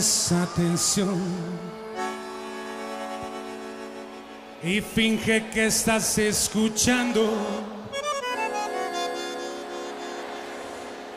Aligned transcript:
pones 0.00 0.32
atención 0.32 1.20
y 4.62 4.80
finge 4.80 5.44
que 5.52 5.66
estás 5.66 6.16
escuchando 6.16 7.30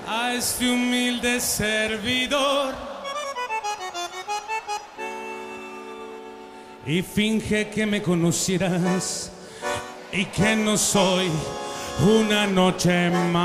a 0.05 0.33
este 0.33 0.69
humilde 0.69 1.39
servidor 1.39 2.73
y 6.85 7.01
finge 7.01 7.69
que 7.69 7.85
me 7.85 8.01
conocieras 8.01 9.31
y 10.11 10.25
que 10.25 10.57
no 10.57 10.77
soy 10.77 11.31
una 12.01 12.47
noche 12.47 13.09
más 13.31 13.41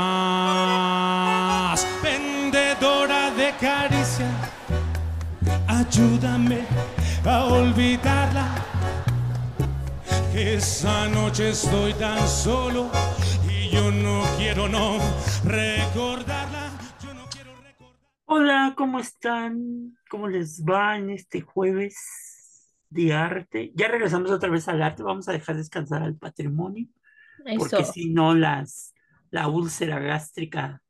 vendedora 2.03 3.31
de 3.31 3.53
caricia. 3.57 4.58
Ayúdame 5.91 6.67
a 7.25 7.45
olvidarla. 7.45 8.63
Que 10.31 10.53
esa 10.53 11.09
noche 11.09 11.49
estoy 11.49 11.95
tan 11.95 12.27
solo 12.27 12.91
y 13.49 13.71
yo 13.71 13.89
no 13.89 14.21
quiero 14.37 14.69
no 14.69 14.99
recordarla. 15.43 16.69
Yo 17.03 17.11
no 17.15 17.25
quiero 17.31 17.59
recordar. 17.63 17.97
Hola, 18.25 18.73
¿cómo 18.77 18.99
están? 18.99 19.97
¿Cómo 20.11 20.27
les 20.27 20.63
va 20.63 20.95
en 20.95 21.09
este 21.09 21.41
jueves 21.41 22.71
de 22.91 23.11
arte? 23.11 23.71
Ya 23.73 23.87
regresamos 23.87 24.29
otra 24.29 24.51
vez 24.51 24.67
al 24.67 24.83
arte, 24.83 25.01
vamos 25.01 25.27
a 25.27 25.31
dejar 25.31 25.57
descansar 25.57 26.03
al 26.03 26.15
patrimonio, 26.15 26.85
porque 27.57 27.81
Eso. 27.81 27.93
si 27.93 28.11
no 28.11 28.35
las, 28.35 28.93
la 29.31 29.47
úlcera 29.47 29.97
gástrica 29.97 30.83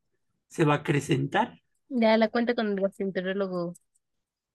se 0.50 0.66
va 0.66 0.74
a 0.74 0.78
acrecentar. 0.80 1.58
Ya 1.88 2.18
la 2.18 2.28
cuenta 2.28 2.54
con 2.54 2.68
el 2.68 2.82
gastroenterólogo. 2.82 3.76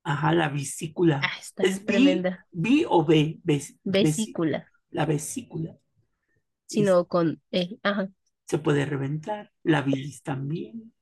Ajá, 0.04 0.34
la 0.34 0.48
vesícula. 0.50 1.20
Ah, 1.24 1.38
está 1.40 1.62
¿Es 1.62 1.84
tremenda. 1.84 2.46
bi 2.52 2.84
o 2.88 3.04
B? 3.04 3.40
Ves- 3.42 3.76
Vesícula. 3.84 4.66
la 4.90 5.06
vesícula. 5.06 5.76
Sino 6.66 7.06
con 7.06 7.40
E. 7.50 7.78
Ajá. 7.82 8.08
Se 8.46 8.58
puede 8.58 8.84
reventar, 8.86 9.52
la 9.62 9.82
bilis 9.82 10.22
también. 10.22 10.92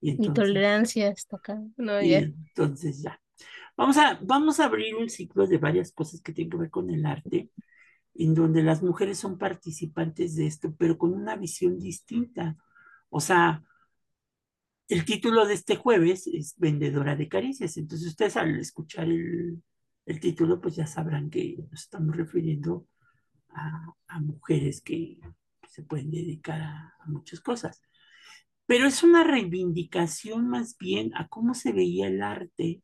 Y 0.00 0.10
entonces, 0.10 0.28
Intolerancia 0.28 1.08
está 1.10 1.36
acá. 1.36 1.62
No, 1.76 2.00
y 2.02 2.10
ya. 2.10 2.18
entonces 2.18 3.02
ya. 3.02 3.20
Vamos 3.76 3.96
a, 3.98 4.18
vamos 4.22 4.60
a 4.60 4.66
abrir 4.66 4.96
un 4.96 5.10
ciclo 5.10 5.46
de 5.46 5.58
varias 5.58 5.92
cosas 5.92 6.20
que 6.22 6.32
tienen 6.32 6.50
que 6.50 6.56
ver 6.58 6.70
con 6.70 6.90
el 6.90 7.06
arte, 7.06 7.50
en 8.14 8.34
donde 8.34 8.62
las 8.62 8.82
mujeres 8.82 9.18
son 9.18 9.38
participantes 9.38 10.36
de 10.36 10.46
esto, 10.46 10.74
pero 10.78 10.98
con 10.98 11.14
una 11.14 11.36
visión 11.36 11.78
distinta. 11.78 12.56
O 13.10 13.20
sea, 13.20 13.64
el 14.90 15.04
título 15.04 15.46
de 15.46 15.54
este 15.54 15.76
jueves 15.76 16.26
es 16.26 16.54
Vendedora 16.58 17.14
de 17.14 17.28
Caricias. 17.28 17.76
Entonces 17.76 18.08
ustedes 18.08 18.36
al 18.36 18.58
escuchar 18.58 19.04
el, 19.04 19.62
el 20.04 20.18
título, 20.18 20.60
pues 20.60 20.74
ya 20.74 20.86
sabrán 20.86 21.30
que 21.30 21.56
nos 21.70 21.82
estamos 21.84 22.16
refiriendo 22.16 22.88
a, 23.50 23.94
mujeres 24.20 24.82
que 24.82 25.18
se 25.68 25.84
pueden 25.84 26.10
dedicar 26.10 26.60
a, 26.60 26.94
muchas 27.06 27.40
cosas. 27.40 27.80
Pero 28.66 28.86
es 28.86 29.04
una 29.04 29.22
reivindicación 29.22 30.48
más 30.48 30.76
bien 30.76 31.12
a 31.14 31.28
cómo 31.28 31.54
se 31.54 31.72
veía 31.72 32.08
el 32.08 32.22
arte 32.22 32.82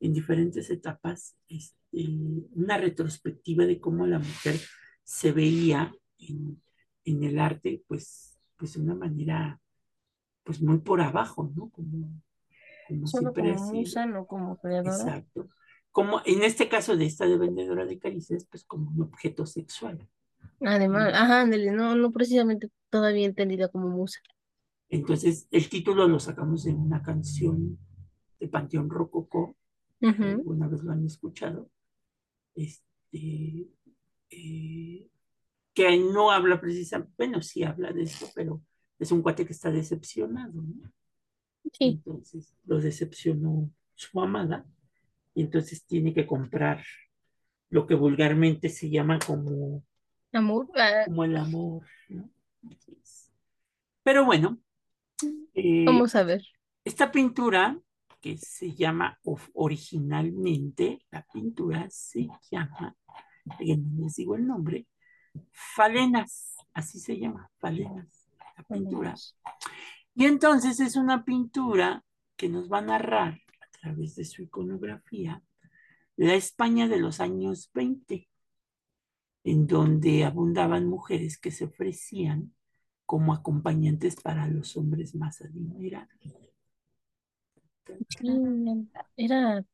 en 0.00 0.12
diferentes 0.12 0.70
etapas, 0.70 1.36
este, 1.48 2.08
una 2.54 2.78
retrospectiva 2.78 3.64
de 3.64 3.80
cómo 3.80 4.06
la 4.06 4.18
mujer 4.18 4.60
se 5.04 5.30
veía 5.30 5.92
en, 6.18 6.60
en 7.04 7.22
el 7.24 7.38
arte, 7.38 7.82
pues, 7.86 8.38
pues 8.56 8.74
de 8.74 8.80
una 8.80 8.96
manera, 8.96 9.60
pues 10.48 10.62
muy 10.62 10.78
por 10.78 11.02
abajo, 11.02 11.52
¿no? 11.54 11.68
Como, 11.68 12.08
como 12.86 13.06
Solo 13.06 13.34
siempre 13.34 13.54
como 13.54 13.82
no 14.06 14.26
como 14.26 14.56
creadora. 14.56 14.94
Exacto. 14.94 15.46
Como 15.92 16.22
en 16.24 16.42
este 16.42 16.70
caso 16.70 16.96
de 16.96 17.04
esta 17.04 17.26
de 17.26 17.36
vendedora 17.36 17.84
de 17.84 17.98
caricias, 17.98 18.46
pues 18.50 18.64
como 18.64 18.90
un 18.90 19.02
objeto 19.02 19.44
sexual. 19.44 20.08
Además, 20.62 21.12
ajá, 21.12 21.42
ándale, 21.42 21.70
no, 21.70 21.94
no 21.96 22.12
precisamente 22.12 22.70
todavía 22.88 23.26
entendida 23.26 23.68
como 23.68 23.90
musa. 23.90 24.20
Entonces, 24.88 25.48
el 25.50 25.68
título 25.68 26.08
lo 26.08 26.18
sacamos 26.18 26.64
de 26.64 26.72
una 26.72 27.02
canción 27.02 27.78
de 28.40 28.48
Panteón 28.48 28.88
Rococó, 28.88 29.54
Ujú. 30.00 30.24
alguna 30.24 30.66
vez 30.66 30.82
lo 30.82 30.92
han 30.92 31.04
escuchado, 31.04 31.68
este, 32.54 33.68
eh, 34.30 35.08
que 35.74 35.98
no 35.98 36.30
habla 36.30 36.58
precisamente, 36.58 37.12
bueno, 37.18 37.42
sí 37.42 37.64
habla 37.64 37.92
de 37.92 38.04
esto, 38.04 38.28
pero 38.34 38.62
es 38.98 39.12
un 39.12 39.22
cuate 39.22 39.46
que 39.46 39.52
está 39.52 39.70
decepcionado, 39.70 40.62
¿no? 40.62 40.90
Sí, 41.72 42.00
Entonces, 42.04 42.54
lo 42.64 42.80
decepcionó 42.80 43.70
su 43.94 44.20
amada, 44.20 44.64
y 45.34 45.42
entonces 45.42 45.84
tiene 45.84 46.12
que 46.12 46.26
comprar 46.26 46.82
lo 47.70 47.86
que 47.86 47.94
vulgarmente 47.94 48.68
se 48.68 48.90
llama 48.90 49.18
como, 49.18 49.84
amor. 50.32 50.68
ah, 50.74 51.04
como 51.04 51.24
el 51.24 51.36
amor, 51.36 51.86
¿no? 52.08 52.28
Pero 54.02 54.24
bueno, 54.24 54.58
eh, 55.54 55.84
vamos 55.84 56.14
a 56.14 56.22
ver. 56.24 56.42
Esta 56.84 57.12
pintura, 57.12 57.78
que 58.20 58.36
se 58.36 58.74
llama 58.74 59.18
originalmente, 59.54 61.04
la 61.10 61.24
pintura 61.32 61.86
se 61.90 62.28
llama, 62.50 62.96
les 63.60 64.16
digo 64.16 64.34
el 64.34 64.46
nombre, 64.46 64.86
Falenas, 65.52 66.56
así 66.72 66.98
se 66.98 67.16
llama, 67.16 67.48
Falenas, 67.58 68.17
la 68.58 68.64
pintura. 68.64 69.14
Y 70.14 70.26
entonces 70.26 70.80
es 70.80 70.96
una 70.96 71.24
pintura 71.24 72.04
que 72.36 72.48
nos 72.48 72.70
va 72.70 72.78
a 72.78 72.82
narrar 72.82 73.34
a 73.34 73.78
través 73.80 74.16
de 74.16 74.24
su 74.24 74.42
iconografía 74.42 75.42
la 76.16 76.34
España 76.34 76.88
de 76.88 76.98
los 76.98 77.20
años 77.20 77.70
20, 77.74 78.28
en 79.44 79.66
donde 79.68 80.24
abundaban 80.24 80.86
mujeres 80.86 81.38
que 81.38 81.52
se 81.52 81.64
ofrecían 81.64 82.54
como 83.06 83.32
acompañantes 83.32 84.16
para 84.16 84.48
los 84.48 84.76
hombres 84.76 85.14
más 85.14 85.40
adinerados. 85.40 86.08
Sí, 88.08 88.28
era, 89.16 89.64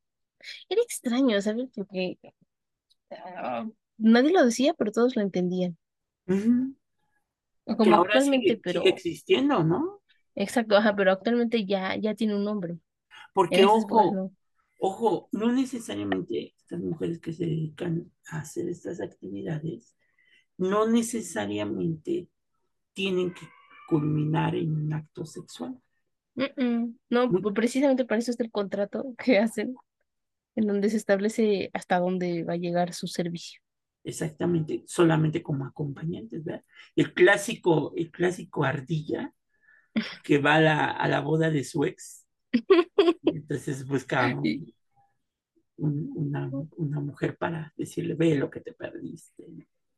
era 0.68 0.82
extraño, 0.82 1.40
¿sabes? 1.40 1.70
Porque 1.74 2.18
ah, 3.10 3.66
nadie 3.96 4.30
lo 4.30 4.44
decía, 4.44 4.74
pero 4.74 4.92
todos 4.92 5.16
lo 5.16 5.22
entendían. 5.22 5.76
Como 7.66 7.94
ahora 7.96 8.14
actualmente, 8.14 8.48
sigue, 8.48 8.60
pero 8.62 8.80
sigue 8.80 8.90
existiendo, 8.90 9.64
¿no? 9.64 10.00
exacto, 10.34 10.76
ajá, 10.76 10.94
pero 10.94 11.12
actualmente 11.12 11.64
ya, 11.64 11.96
ya 11.96 12.14
tiene 12.14 12.36
un 12.36 12.44
nombre. 12.44 12.78
Porque, 13.32 13.64
ojo, 13.64 14.30
ojo, 14.80 15.28
no 15.32 15.52
necesariamente 15.52 16.54
estas 16.56 16.80
mujeres 16.80 17.18
que 17.20 17.32
se 17.32 17.46
dedican 17.46 18.10
a 18.30 18.40
hacer 18.40 18.68
estas 18.68 19.00
actividades, 19.00 19.96
no 20.56 20.86
necesariamente 20.88 22.28
tienen 22.92 23.32
que 23.34 23.46
culminar 23.88 24.54
en 24.54 24.72
un 24.74 24.92
acto 24.92 25.26
sexual. 25.26 25.78
Mm, 26.34 26.62
mm. 26.62 26.98
No, 27.10 27.28
Muy- 27.28 27.52
precisamente 27.52 28.04
para 28.04 28.18
eso 28.18 28.30
está 28.30 28.44
el 28.44 28.50
contrato 28.50 29.14
que 29.18 29.38
hacen, 29.38 29.74
en 30.56 30.66
donde 30.66 30.90
se 30.90 30.96
establece 30.96 31.70
hasta 31.72 31.98
dónde 31.98 32.44
va 32.44 32.54
a 32.54 32.56
llegar 32.56 32.94
su 32.94 33.06
servicio. 33.06 33.60
Exactamente, 34.04 34.84
solamente 34.86 35.42
como 35.42 35.64
acompañantes, 35.66 36.44
¿verdad? 36.44 36.64
El 36.94 37.14
clásico, 37.14 37.92
el 37.96 38.10
clásico 38.10 38.64
ardilla 38.64 39.32
que 40.22 40.38
va 40.38 40.56
a 40.56 40.60
la, 40.62 40.90
a 40.92 41.08
la 41.08 41.20
boda 41.20 41.50
de 41.50 41.64
su 41.64 41.84
ex, 41.84 42.26
entonces 43.32 43.86
busca 43.86 44.28
un- 44.28 44.72
un- 45.76 46.10
una, 46.14 46.52
una 46.76 47.00
mujer 47.00 47.36
para 47.36 47.72
decirle, 47.76 48.14
ve 48.14 48.34
lo 48.36 48.50
que 48.50 48.60
te 48.60 48.72
perdiste. 48.72 49.44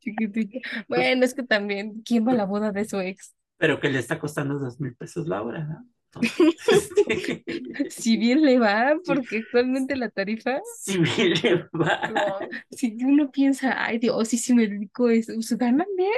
Chiquitita. 0.01 0.61
Bueno, 0.89 1.25
es 1.25 1.35
que 1.35 1.43
también, 1.43 2.03
¿quién 2.05 2.27
va 2.27 2.33
a 2.33 2.35
la 2.35 2.45
boda 2.45 2.73
de 2.73 2.85
su 2.85 2.99
ex? 3.01 3.35
pero 3.59 3.81
que 3.81 3.91
le 3.91 3.99
está 3.99 4.19
costando 4.19 4.59
dos 4.59 4.81
mil 4.81 4.95
pesos 4.97 5.27
la 5.29 5.43
hora, 5.43 5.65
¿no? 5.65 5.87
Si 7.91 8.17
bien 8.17 8.43
le 8.43 8.59
va, 8.59 8.95
porque 9.05 9.39
actualmente 9.39 9.97
la 9.97 10.11
tarifa, 10.11 10.61
si 10.81 10.99
bien 10.99 11.35
le 11.43 11.69
va. 11.79 12.11
no, 12.11 12.49
si 12.71 12.97
uno 13.05 13.31
piensa, 13.31 13.85
ay 13.85 13.99
Dios, 13.99 14.33
y 14.33 14.39
si 14.39 14.55
me 14.55 14.67
dedico 14.67 15.09
eso, 15.09 15.33
¿se 15.41 15.57
ganan 15.57 15.87
bien? 15.97 16.11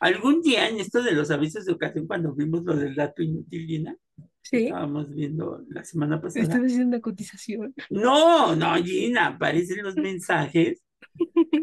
Algún 0.00 0.42
día 0.42 0.68
en 0.68 0.80
esto 0.80 1.02
de 1.02 1.12
los 1.12 1.30
avisos 1.30 1.64
de 1.64 1.72
ocasión, 1.72 2.06
cuando 2.06 2.34
vimos 2.34 2.64
lo 2.64 2.76
del 2.76 2.94
dato 2.94 3.22
inútil, 3.22 3.66
Gina, 3.66 3.96
Sí, 4.42 4.66
estábamos 4.66 5.12
viendo 5.12 5.64
la 5.68 5.82
semana 5.82 6.20
pasada. 6.20 6.44
estás 6.44 6.60
haciendo 6.60 6.86
una 6.86 7.00
cotización. 7.00 7.74
No, 7.90 8.54
no, 8.54 8.74
Gina, 8.76 9.26
aparecen 9.28 9.82
los 9.82 9.96
mensajes 9.96 10.82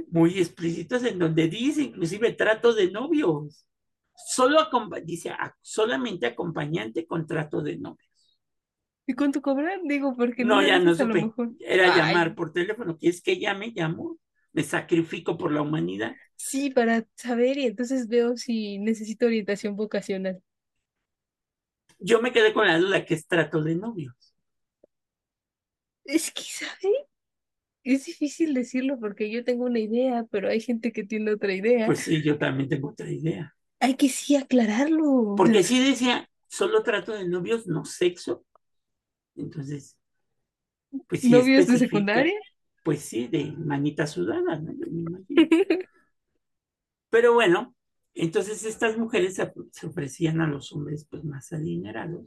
muy 0.10 0.38
explícitos 0.38 1.04
en 1.06 1.20
donde 1.20 1.48
dice 1.48 1.84
inclusive 1.84 2.34
trato 2.34 2.74
de 2.74 2.92
novios. 2.92 3.66
Solo 4.16 4.60
acompa- 4.60 5.02
dice 5.02 5.30
"a- 5.30 5.56
solamente 5.62 6.26
acompañante 6.26 7.06
con 7.06 7.28
trato 7.28 7.62
de 7.62 7.78
novios. 7.78 8.10
¿Y 9.06 9.14
cuánto 9.16 9.42
cobran? 9.42 9.88
Digo, 9.88 10.16
porque 10.16 10.44
No, 10.44 10.56
no 10.62 10.68
ya 10.68 10.80
no 10.80 10.96
supe. 10.96 11.32
Era 11.60 11.88
Ay, 11.88 11.96
llamar 12.06 12.36
por 12.36 12.54
teléfono. 12.54 12.98
¿Quieres 12.98 13.22
que 13.22 13.40
llame? 13.40 13.72
Llamo. 13.76 14.18
Me 14.54 14.64
sacrifico 14.64 15.38
por 15.38 15.52
la 15.52 15.62
humanidad. 15.62 16.16
Sí, 16.36 16.70
para 16.70 17.06
saber 17.16 17.58
y 17.58 17.66
entonces 17.66 18.08
veo 18.08 18.38
si 18.38 18.78
necesito 18.80 19.26
orientación 19.26 19.76
vocacional. 19.76 20.42
Yo 22.00 22.22
me 22.22 22.32
quedé 22.32 22.54
con 22.54 22.68
la 22.68 22.78
duda 22.78 23.04
que 23.06 23.16
es 23.16 23.28
trato 23.28 23.64
de 23.64 23.74
novios. 23.76 24.14
Es 26.06 26.32
que, 26.32 26.44
¿sabe? 26.44 27.08
Es 27.84 28.06
difícil 28.06 28.54
decirlo 28.54 29.00
porque 29.00 29.32
yo 29.32 29.44
tengo 29.46 29.66
una 29.66 29.80
idea, 29.80 30.26
pero 30.32 30.50
hay 30.50 30.62
gente 30.62 30.92
que 30.92 31.04
tiene 31.06 31.34
otra 31.34 31.54
idea. 31.54 31.96
Pues 31.96 32.00
sí, 32.02 32.22
yo 32.24 32.38
también 32.38 32.68
tengo 32.70 32.90
otra 32.90 33.10
idea. 33.10 33.56
Hay 33.84 33.96
que 33.96 34.08
sí 34.08 34.38
aclararlo. 34.38 35.36
Porque 35.36 35.62
sí 35.62 35.78
decía, 35.84 36.30
solo 36.48 36.84
trato 36.84 37.12
de 37.12 37.28
novios, 37.28 37.68
no 37.68 37.84
sexo. 37.84 38.46
Entonces, 39.36 39.98
pues 41.10 41.20
sí 41.20 41.30
¿Novios 41.30 41.68
de 41.68 41.78
secundaria? 41.78 42.40
Pues 42.82 43.02
sí, 43.02 43.28
de 43.28 43.52
manita 43.52 44.08
sudada, 44.08 44.58
¿no? 44.58 44.72
Yo 44.72 44.90
me 44.90 45.02
imagino. 45.02 45.26
Pero 47.10 47.34
bueno, 47.34 47.76
entonces 48.14 48.64
estas 48.64 48.98
mujeres 48.98 49.36
se, 49.36 49.52
se 49.74 49.88
ofrecían 49.88 50.40
a 50.40 50.48
los 50.48 50.72
hombres 50.72 51.06
pues 51.10 51.26
más 51.26 51.52
adinerados. 51.52 52.26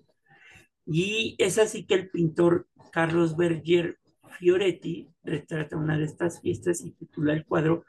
Y 0.84 1.36
es 1.38 1.56
así 1.56 1.86
que 1.86 1.94
el 1.94 2.10
pintor 2.10 2.68
Carlos 2.92 3.34
Berger 3.34 3.98
Fioretti 4.38 5.08
retrata 5.24 5.78
una 5.78 5.96
de 5.96 6.04
estas 6.04 6.42
fiestas 6.42 6.82
y 6.82 6.90
titula 6.90 7.32
el 7.32 7.46
cuadro 7.46 7.86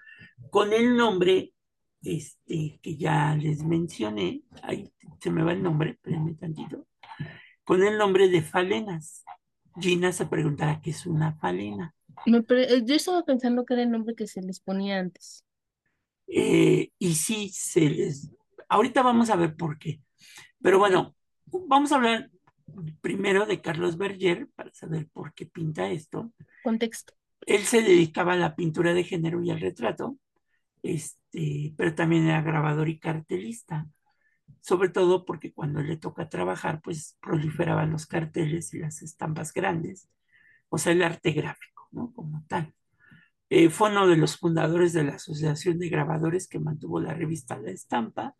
con 0.51 0.71
el 0.71 0.95
nombre 0.95 1.51
este, 2.01 2.79
que 2.81 2.97
ya 2.97 3.35
les 3.35 3.63
mencioné, 3.63 4.43
ahí 4.63 4.91
se 5.21 5.31
me 5.31 5.43
va 5.43 5.53
el 5.53 5.63
nombre, 5.63 5.91
espérenme 5.91 6.35
tantito, 6.35 6.87
con 7.63 7.83
el 7.83 7.97
nombre 7.97 8.29
de 8.29 8.41
Falenas. 8.41 9.23
Gina 9.79 10.11
se 10.11 10.25
preguntará 10.25 10.81
qué 10.81 10.89
es 10.89 11.05
una 11.05 11.33
falena. 11.33 11.93
Me 12.25 12.43
Yo 12.83 12.95
estaba 12.95 13.23
pensando 13.23 13.65
que 13.65 13.75
era 13.75 13.83
el 13.83 13.91
nombre 13.91 14.15
que 14.15 14.25
se 14.25 14.41
les 14.41 14.59
ponía 14.59 14.99
antes. 14.99 15.43
Eh, 16.27 16.91
y 16.97 17.15
sí, 17.15 17.49
se 17.49 17.81
les... 17.81 18.31
Ahorita 18.69 19.01
vamos 19.01 19.29
a 19.29 19.35
ver 19.35 19.55
por 19.55 19.77
qué. 19.77 20.01
Pero 20.61 20.79
bueno, 20.79 21.15
vamos 21.45 21.91
a 21.91 21.95
hablar 21.95 22.29
primero 23.01 23.45
de 23.45 23.61
Carlos 23.61 23.97
Berger 23.97 24.47
para 24.55 24.73
saber 24.73 25.07
por 25.13 25.33
qué 25.33 25.45
pinta 25.45 25.89
esto. 25.89 26.31
Contexto. 26.63 27.13
Él 27.45 27.63
se 27.63 27.81
dedicaba 27.81 28.33
a 28.33 28.37
la 28.37 28.55
pintura 28.55 28.93
de 28.93 29.03
género 29.03 29.41
y 29.41 29.51
al 29.51 29.61
retrato, 29.61 30.17
este, 30.83 31.73
pero 31.77 31.95
también 31.95 32.27
era 32.27 32.41
grabador 32.41 32.89
y 32.89 32.99
cartelista. 32.99 33.87
Sobre 34.61 34.89
todo 34.89 35.25
porque 35.25 35.53
cuando 35.53 35.81
le 35.81 35.97
toca 35.97 36.29
trabajar, 36.29 36.81
pues 36.81 37.17
proliferaban 37.21 37.91
los 37.91 38.05
carteles 38.05 38.73
y 38.73 38.79
las 38.79 39.01
estampas 39.01 39.53
grandes, 39.53 40.09
o 40.69 40.77
sea, 40.77 40.93
el 40.93 41.03
arte 41.03 41.31
gráfico, 41.31 41.87
¿no? 41.91 42.11
Como 42.13 42.43
tal. 42.47 42.73
Eh, 43.49 43.69
fue 43.69 43.89
uno 43.91 44.07
de 44.07 44.17
los 44.17 44.37
fundadores 44.37 44.93
de 44.93 45.05
la 45.05 45.15
Asociación 45.15 45.79
de 45.79 45.89
Grabadores 45.89 46.47
que 46.47 46.59
mantuvo 46.59 46.99
la 46.99 47.13
revista 47.13 47.57
La 47.57 47.71
Estampa. 47.71 48.35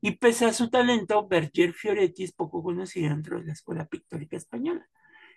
Y 0.00 0.12
pese 0.12 0.44
a 0.44 0.52
su 0.52 0.68
talento, 0.68 1.26
Berger 1.26 1.72
Fioretti 1.72 2.24
es 2.24 2.32
poco 2.32 2.62
conocido 2.62 3.08
dentro 3.10 3.38
de 3.38 3.46
la 3.46 3.52
escuela 3.52 3.86
pictórica 3.86 4.36
española. 4.36 4.86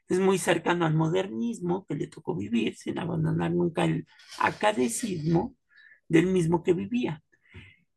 Es 0.09 0.19
muy 0.19 0.37
cercano 0.37 0.85
al 0.85 0.95
modernismo 0.95 1.85
que 1.85 1.95
le 1.95 2.07
tocó 2.07 2.35
vivir 2.35 2.75
sin 2.75 2.99
abandonar 2.99 3.51
nunca 3.51 3.85
el 3.85 4.05
academicismo 4.39 5.55
del 6.09 6.27
mismo 6.27 6.63
que 6.63 6.73
vivía. 6.73 7.23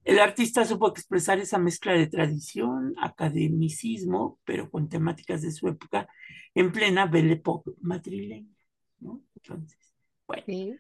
El 0.04 0.18
artista 0.18 0.64
supo 0.64 0.88
expresar 0.88 1.38
esa 1.40 1.58
mezcla 1.58 1.92
de 1.92 2.08
tradición, 2.08 2.94
academicismo, 3.00 4.40
pero 4.44 4.70
con 4.70 4.88
temáticas 4.88 5.42
de 5.42 5.52
su 5.52 5.68
época 5.68 6.08
en 6.54 6.72
plena 6.72 7.06
Belle 7.06 7.34
Époque 7.34 7.72
madrileña. 7.80 8.54
¿no? 9.00 9.22
Entonces, 9.36 9.78
bueno, 10.26 10.44
Sí. 10.46 10.74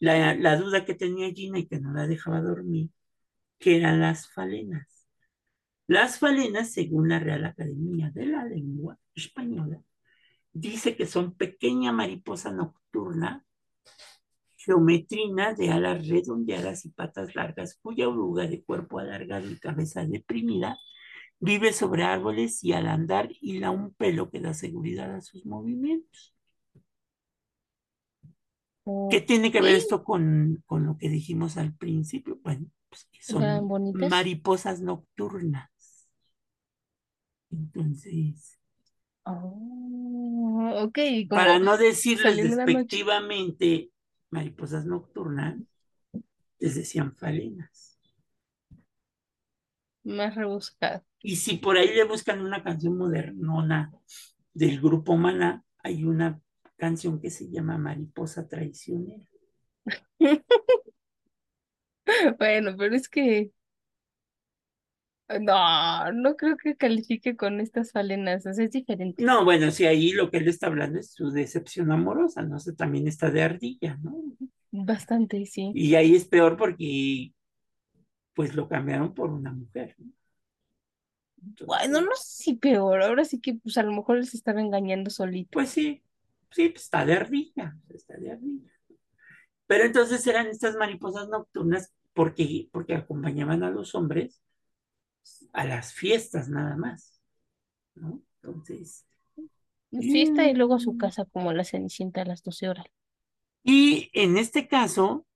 la, 0.00 0.34
la 0.34 0.56
duda 0.56 0.84
que 0.84 0.94
tenía 0.94 1.30
Gina 1.32 1.58
y 1.60 1.66
que 1.66 1.80
no 1.80 1.92
la 1.92 2.06
dejaba 2.06 2.40
dormir, 2.40 2.90
que 3.58 3.76
eran 3.76 4.00
las 4.00 4.28
falenas. 4.32 4.86
Las 5.86 6.18
falenas, 6.18 6.72
según 6.72 7.08
la 7.08 7.20
Real 7.20 7.44
Academia 7.44 8.10
de 8.10 8.26
la 8.26 8.44
Lengua 8.44 8.98
Española, 9.14 9.80
dice 10.52 10.96
que 10.96 11.06
son 11.06 11.34
pequeña 11.36 11.92
mariposa 11.92 12.50
nocturna, 12.52 13.44
geometrina 14.66 15.54
de 15.54 15.70
alas 15.72 16.08
redondeadas 16.08 16.86
y 16.86 16.90
patas 16.90 17.34
largas, 17.36 17.78
cuya 17.82 18.08
oruga 18.08 18.48
de 18.48 18.64
cuerpo 18.64 19.00
alargado 19.00 19.50
y 19.50 19.58
cabeza 19.60 20.04
deprimida 20.06 20.78
vive 21.40 21.72
sobre 21.72 22.04
árboles 22.04 22.64
y 22.64 22.72
al 22.74 22.88
andar 22.88 23.28
hila 23.40 23.70
un 23.72 23.94
pelo 23.94 24.30
que 24.30 24.40
da 24.40 24.54
seguridad 24.54 25.14
a 25.16 25.22
sus 25.22 25.46
movimientos. 25.46 26.34
¿Qué 29.10 29.20
tiene 29.20 29.52
que 29.52 29.60
ver 29.60 29.74
esto 29.76 30.04
con, 30.04 30.62
con 30.66 30.84
lo 30.86 30.96
que 30.98 31.08
dijimos 31.08 31.56
al 31.56 31.74
principio? 31.74 32.38
Bueno, 32.42 32.66
pues 32.88 33.08
que 33.12 33.22
son 33.22 33.68
bonitas. 33.68 34.10
mariposas 34.10 34.80
nocturnas. 34.80 35.70
Entonces, 37.50 38.58
Oh, 39.26 40.70
ok, 40.84 40.98
como 41.28 41.42
para 41.42 41.58
no 41.58 41.76
decirles 41.76 42.36
despectivamente 42.42 43.90
mariposas 44.30 44.86
nocturnas, 44.86 45.56
les 46.58 46.74
decían 46.74 47.14
falenas. 47.14 47.98
Más 50.04 50.34
rebuscado. 50.34 51.04
Y 51.20 51.36
si 51.36 51.56
por 51.56 51.76
ahí 51.76 51.94
le 51.94 52.04
buscan 52.04 52.40
una 52.40 52.62
canción 52.62 52.96
modernona 52.96 53.92
del 54.54 54.80
grupo 54.80 55.16
Maná, 55.16 55.64
hay 55.82 56.04
una 56.04 56.40
canción 56.76 57.20
que 57.20 57.30
se 57.30 57.50
llama 57.50 57.78
Mariposa 57.78 58.48
Traicionera. 58.48 59.26
Bueno, 62.38 62.76
pero 62.78 62.94
es 62.94 63.08
que 63.08 63.50
no, 65.40 66.12
no 66.12 66.36
creo 66.36 66.56
que 66.56 66.76
califique 66.76 67.36
con 67.36 67.60
estas 67.60 67.92
falenas, 67.92 68.46
o 68.46 68.52
sea, 68.52 68.64
es 68.64 68.70
diferente. 68.70 69.24
No, 69.24 69.44
bueno, 69.44 69.70
si 69.70 69.84
ahí 69.84 70.12
lo 70.12 70.30
que 70.30 70.38
él 70.38 70.48
está 70.48 70.68
hablando 70.68 70.98
es 70.98 71.12
su 71.12 71.30
decepción 71.30 71.90
amorosa, 71.90 72.42
no 72.42 72.58
sé, 72.60 72.74
también 72.74 73.08
está 73.08 73.30
de 73.30 73.42
ardilla, 73.42 73.98
¿no? 74.02 74.16
Bastante, 74.70 75.44
sí. 75.46 75.72
Y 75.74 75.94
ahí 75.94 76.14
es 76.14 76.26
peor 76.26 76.56
porque 76.56 77.32
pues 78.34 78.54
lo 78.54 78.68
cambiaron 78.68 79.14
por 79.14 79.30
una 79.30 79.52
mujer, 79.52 79.96
¿no? 79.98 80.12
Bueno, 81.64 82.00
no 82.00 82.10
sé 82.16 82.42
si 82.42 82.54
peor, 82.54 83.02
ahora 83.02 83.24
sí 83.24 83.40
que 83.40 83.54
pues 83.54 83.78
a 83.78 83.82
lo 83.82 83.92
mejor 83.92 84.18
les 84.18 84.34
estaba 84.34 84.60
engañando 84.60 85.10
solito. 85.10 85.50
Pues 85.52 85.70
sí, 85.70 86.02
sí, 86.50 86.70
pues 86.70 86.84
está 86.84 87.04
de 87.04 87.14
ardilla, 87.14 87.76
está 87.88 88.16
de 88.16 88.32
ardilla. 88.32 88.72
Pero 89.66 89.84
entonces 89.84 90.26
eran 90.26 90.48
estas 90.48 90.76
mariposas 90.76 91.28
nocturnas 91.28 91.92
porque, 92.14 92.68
porque 92.72 92.94
acompañaban 92.94 93.62
a 93.62 93.70
los 93.70 93.94
hombres 93.94 94.42
a 95.52 95.64
las 95.64 95.92
fiestas 95.94 96.48
nada 96.48 96.76
más, 96.76 97.20
¿no? 97.94 98.22
Entonces, 98.42 99.06
Fiesta 99.90 100.48
y 100.48 100.54
luego 100.54 100.74
a 100.74 100.80
su 100.80 100.96
casa 100.96 101.24
como 101.24 101.52
la 101.52 101.64
Cenicienta 101.64 102.22
a 102.22 102.26
las 102.26 102.42
12 102.42 102.68
horas. 102.68 102.86
y 103.62 104.10
en 104.12 104.36
este 104.38 104.68
caso, 104.68 105.26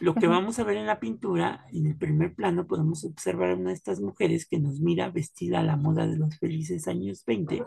lo 0.00 0.14
que 0.14 0.26
vamos 0.26 0.58
a 0.58 0.64
ver 0.64 0.76
en 0.76 0.86
la 0.86 1.00
pintura, 1.00 1.66
en 1.72 1.86
el 1.86 1.96
primer 1.96 2.34
plano, 2.34 2.66
podemos 2.66 3.04
observar 3.04 3.50
a 3.50 3.54
una 3.54 3.70
de 3.70 3.76
estas 3.76 4.00
mujeres 4.00 4.46
que 4.46 4.58
nos 4.58 4.80
mira 4.80 5.10
vestida 5.10 5.60
a 5.60 5.62
la 5.62 5.76
moda 5.76 6.06
de 6.06 6.16
los 6.16 6.38
felices 6.38 6.88
años 6.88 7.24
20, 7.24 7.62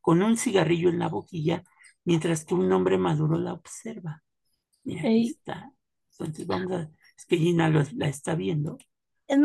con 0.00 0.22
un 0.22 0.36
cigarrillo 0.36 0.90
en 0.90 0.98
la 0.98 1.08
boquilla, 1.08 1.64
mientras 2.04 2.44
que 2.44 2.54
un 2.54 2.70
hombre 2.72 2.98
maduro 2.98 3.38
la 3.38 3.52
observa. 3.54 4.22
Mira, 4.84 5.02
aquí 5.02 5.28
está. 5.30 5.72
Entonces 6.12 6.46
vamos 6.46 6.72
a, 6.72 6.90
es 7.16 7.26
que 7.26 7.38
Gina 7.38 7.68
lo- 7.70 7.84
la 7.94 8.08
está 8.08 8.34
viendo. 8.34 8.78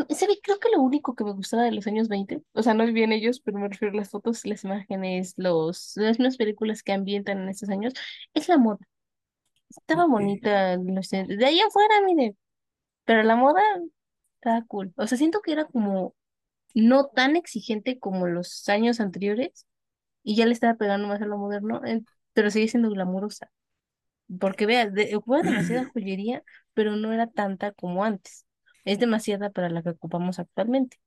¿Sabe? 0.09 0.39
Creo 0.43 0.59
que 0.59 0.69
lo 0.69 0.81
único 0.81 1.15
que 1.15 1.23
me 1.23 1.31
gustaba 1.33 1.63
de 1.63 1.71
los 1.71 1.87
años 1.87 2.09
20, 2.09 2.41
o 2.53 2.63
sea, 2.63 2.73
no 2.73 2.85
viví 2.85 3.03
en 3.03 3.13
ellos, 3.13 3.39
pero 3.39 3.57
me 3.59 3.69
refiero 3.69 3.93
a 3.93 3.97
las 3.97 4.09
fotos, 4.09 4.45
las 4.45 4.63
imágenes, 4.65 5.33
los, 5.37 5.93
las 5.95 6.19
mismas 6.19 6.37
películas 6.37 6.83
que 6.83 6.91
ambientan 6.93 7.39
en 7.41 7.49
estos 7.49 7.69
años, 7.69 7.93
es 8.33 8.49
la 8.49 8.57
moda. 8.57 8.79
Estaba 9.69 10.07
bonita, 10.07 10.77
no 10.77 11.03
sé, 11.03 11.25
de 11.25 11.45
ahí 11.45 11.59
afuera, 11.61 11.95
mire, 12.05 12.35
pero 13.05 13.23
la 13.23 13.35
moda 13.37 13.61
estaba 14.35 14.63
cool. 14.67 14.93
O 14.97 15.07
sea, 15.07 15.17
siento 15.17 15.41
que 15.41 15.53
era 15.53 15.65
como 15.65 16.15
no 16.75 17.07
tan 17.07 17.35
exigente 17.37 17.99
como 17.99 18.27
los 18.27 18.67
años 18.69 18.99
anteriores 19.01 19.67
y 20.23 20.35
ya 20.37 20.45
le 20.47 20.53
estaba 20.53 20.75
pegando 20.75 21.07
más 21.07 21.21
a 21.21 21.27
lo 21.27 21.37
moderno, 21.37 21.83
eh, 21.85 22.03
pero 22.33 22.51
sigue 22.51 22.67
siendo 22.69 22.89
glamurosa. 22.91 23.51
Porque 24.39 24.65
vea, 24.65 24.89
de, 24.89 25.15
ocupa 25.15 25.41
demasiada 25.43 25.85
joyería, 25.93 26.43
pero 26.73 26.95
no 26.97 27.13
era 27.13 27.27
tanta 27.27 27.73
como 27.73 28.03
antes. 28.05 28.46
Es 28.87 28.99
demasiada 28.99 29.51
para 29.51 29.69
la 29.69 29.83
que 29.83 29.91
ocupamos 29.91 30.39
actualmente. 30.39 30.97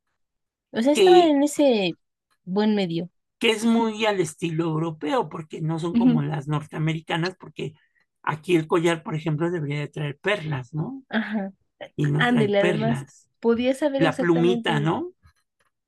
O 0.73 0.83
sea, 0.83 0.93
estaba 0.95 1.19
Que, 1.19 1.31
en 1.31 1.43
ese 1.45 1.99
buen 2.45 2.75
medio. 2.77 3.11
que 3.39 3.51
es 3.51 3.65
muy 3.65 4.05
al 4.07 4.21
estilo 4.21 4.65
europeo, 4.65 5.29
porque 5.29 5.61
no 5.61 5.79
son 5.79 5.95
como 5.97 6.23
las 6.23 6.47
norteamericanas, 6.49 7.37
porque 7.39 7.75
aquí 8.23 8.57
el 8.57 8.67
collar, 8.67 9.03
por 9.03 9.15
ejemplo, 9.15 9.51
debería 9.51 9.81
de 9.81 9.89
traer 9.89 10.19
perlas, 10.19 10.75
¿no? 10.75 11.05
Ajá. 11.09 11.53
Y 11.97 12.07
no 12.07 12.27
trae 12.29 12.29
Ándele, 12.29 12.61
además, 12.61 12.99
perlas. 12.99 13.31
podía 13.41 13.75
saber 13.75 14.03
La 14.03 14.13
plumita, 14.13 14.81
¿no? 14.81 15.13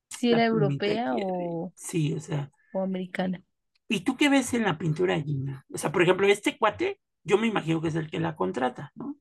si 0.08 0.30
La 0.30 0.36
era 0.38 0.46
europea 0.46 1.14
o, 1.16 1.72
Sí, 1.74 2.14
o 2.14 2.20
sea. 2.20 2.50
o 2.72 2.80
americana. 2.82 3.42
¿Y 3.88 4.00
tú 4.00 4.16
qué 4.16 4.28
ves 4.28 4.54
en 4.54 4.64
la 4.64 4.76
pintura, 4.78 5.20
Gina? 5.20 5.64
O 5.72 5.78
sea, 5.78 5.92
por 5.92 6.02
ejemplo, 6.02 6.26
este 6.26 6.58
cuate, 6.58 7.00
yo 7.24 7.38
me 7.38 7.46
imagino 7.46 7.80
que 7.80 7.88
es 7.88 7.94
el 7.94 8.10
que 8.10 8.20
la 8.20 8.34
contrata, 8.36 8.90
¿no? 8.94 9.16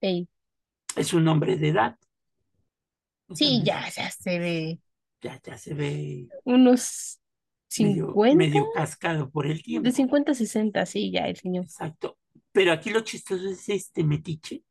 Ey, 0.00 0.28
Es 0.96 1.12
un 1.14 1.28
hombre 1.28 1.56
de 1.56 1.68
edad. 1.68 1.98
Sí, 3.34 3.58
es- 3.58 3.64
ya, 3.64 3.88
ya 3.90 4.10
se 4.10 4.38
ve 4.38 4.78
ya, 5.22 5.40
ya 5.42 5.58
se 5.58 5.74
ve. 5.74 6.28
unos 6.44 7.20
medio, 7.78 8.06
50, 8.08 8.36
medio 8.36 8.70
cascado 8.72 9.30
por 9.30 9.46
el 9.46 9.56
de 9.58 9.62
tiempo. 9.62 9.90
50 9.90 10.32
a 10.32 10.34
60, 10.34 10.86
sí, 10.86 11.10
ya 11.10 11.26
el 11.26 11.36
señor. 11.36 11.64
Exacto. 11.64 12.18
Pero 12.52 12.72
aquí 12.72 12.90
lo 12.90 13.00
chistoso 13.00 13.48
es 13.48 13.68
este 13.68 14.04
metiche, 14.04 14.62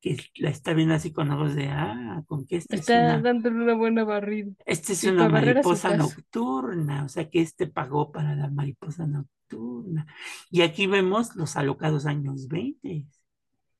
que 0.00 0.16
la 0.36 0.50
está 0.50 0.72
viendo 0.74 0.94
así 0.94 1.12
con 1.12 1.30
ojos 1.32 1.54
de, 1.56 1.68
ah, 1.68 2.22
con 2.28 2.46
que 2.46 2.56
esta 2.56 2.76
es 2.76 2.82
Está 2.82 3.00
una, 3.00 3.20
dándole 3.20 3.56
una 3.56 3.74
buena 3.74 4.04
barrida. 4.04 4.52
esta 4.64 4.92
es 4.92 5.04
una 5.04 5.28
mariposa 5.28 5.96
nocturna, 5.96 7.04
o 7.04 7.08
sea 7.08 7.28
que 7.28 7.40
este 7.40 7.66
pagó 7.66 8.12
para 8.12 8.36
la 8.36 8.48
mariposa 8.48 9.06
nocturna. 9.06 10.06
Y 10.50 10.62
aquí 10.62 10.86
vemos 10.86 11.34
los 11.34 11.56
alocados 11.56 12.06
años 12.06 12.46
20. 12.48 13.06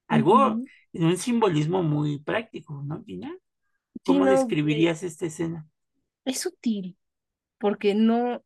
Algo, 0.09 0.61
Ujú. 0.61 0.69
en 0.93 1.05
un 1.05 1.17
simbolismo 1.19 1.83
muy 1.83 2.19
práctico, 2.21 2.83
¿no, 2.85 3.05
Gina? 3.05 3.37
Sí, 4.05 4.19
¿Cómo 4.19 4.25
no, 4.25 4.57
describirías 4.67 5.03
esta 5.05 5.27
escena? 5.27 5.69
es 6.25 6.41
sutil, 6.41 6.97
porque 7.59 7.95
no 7.95 8.45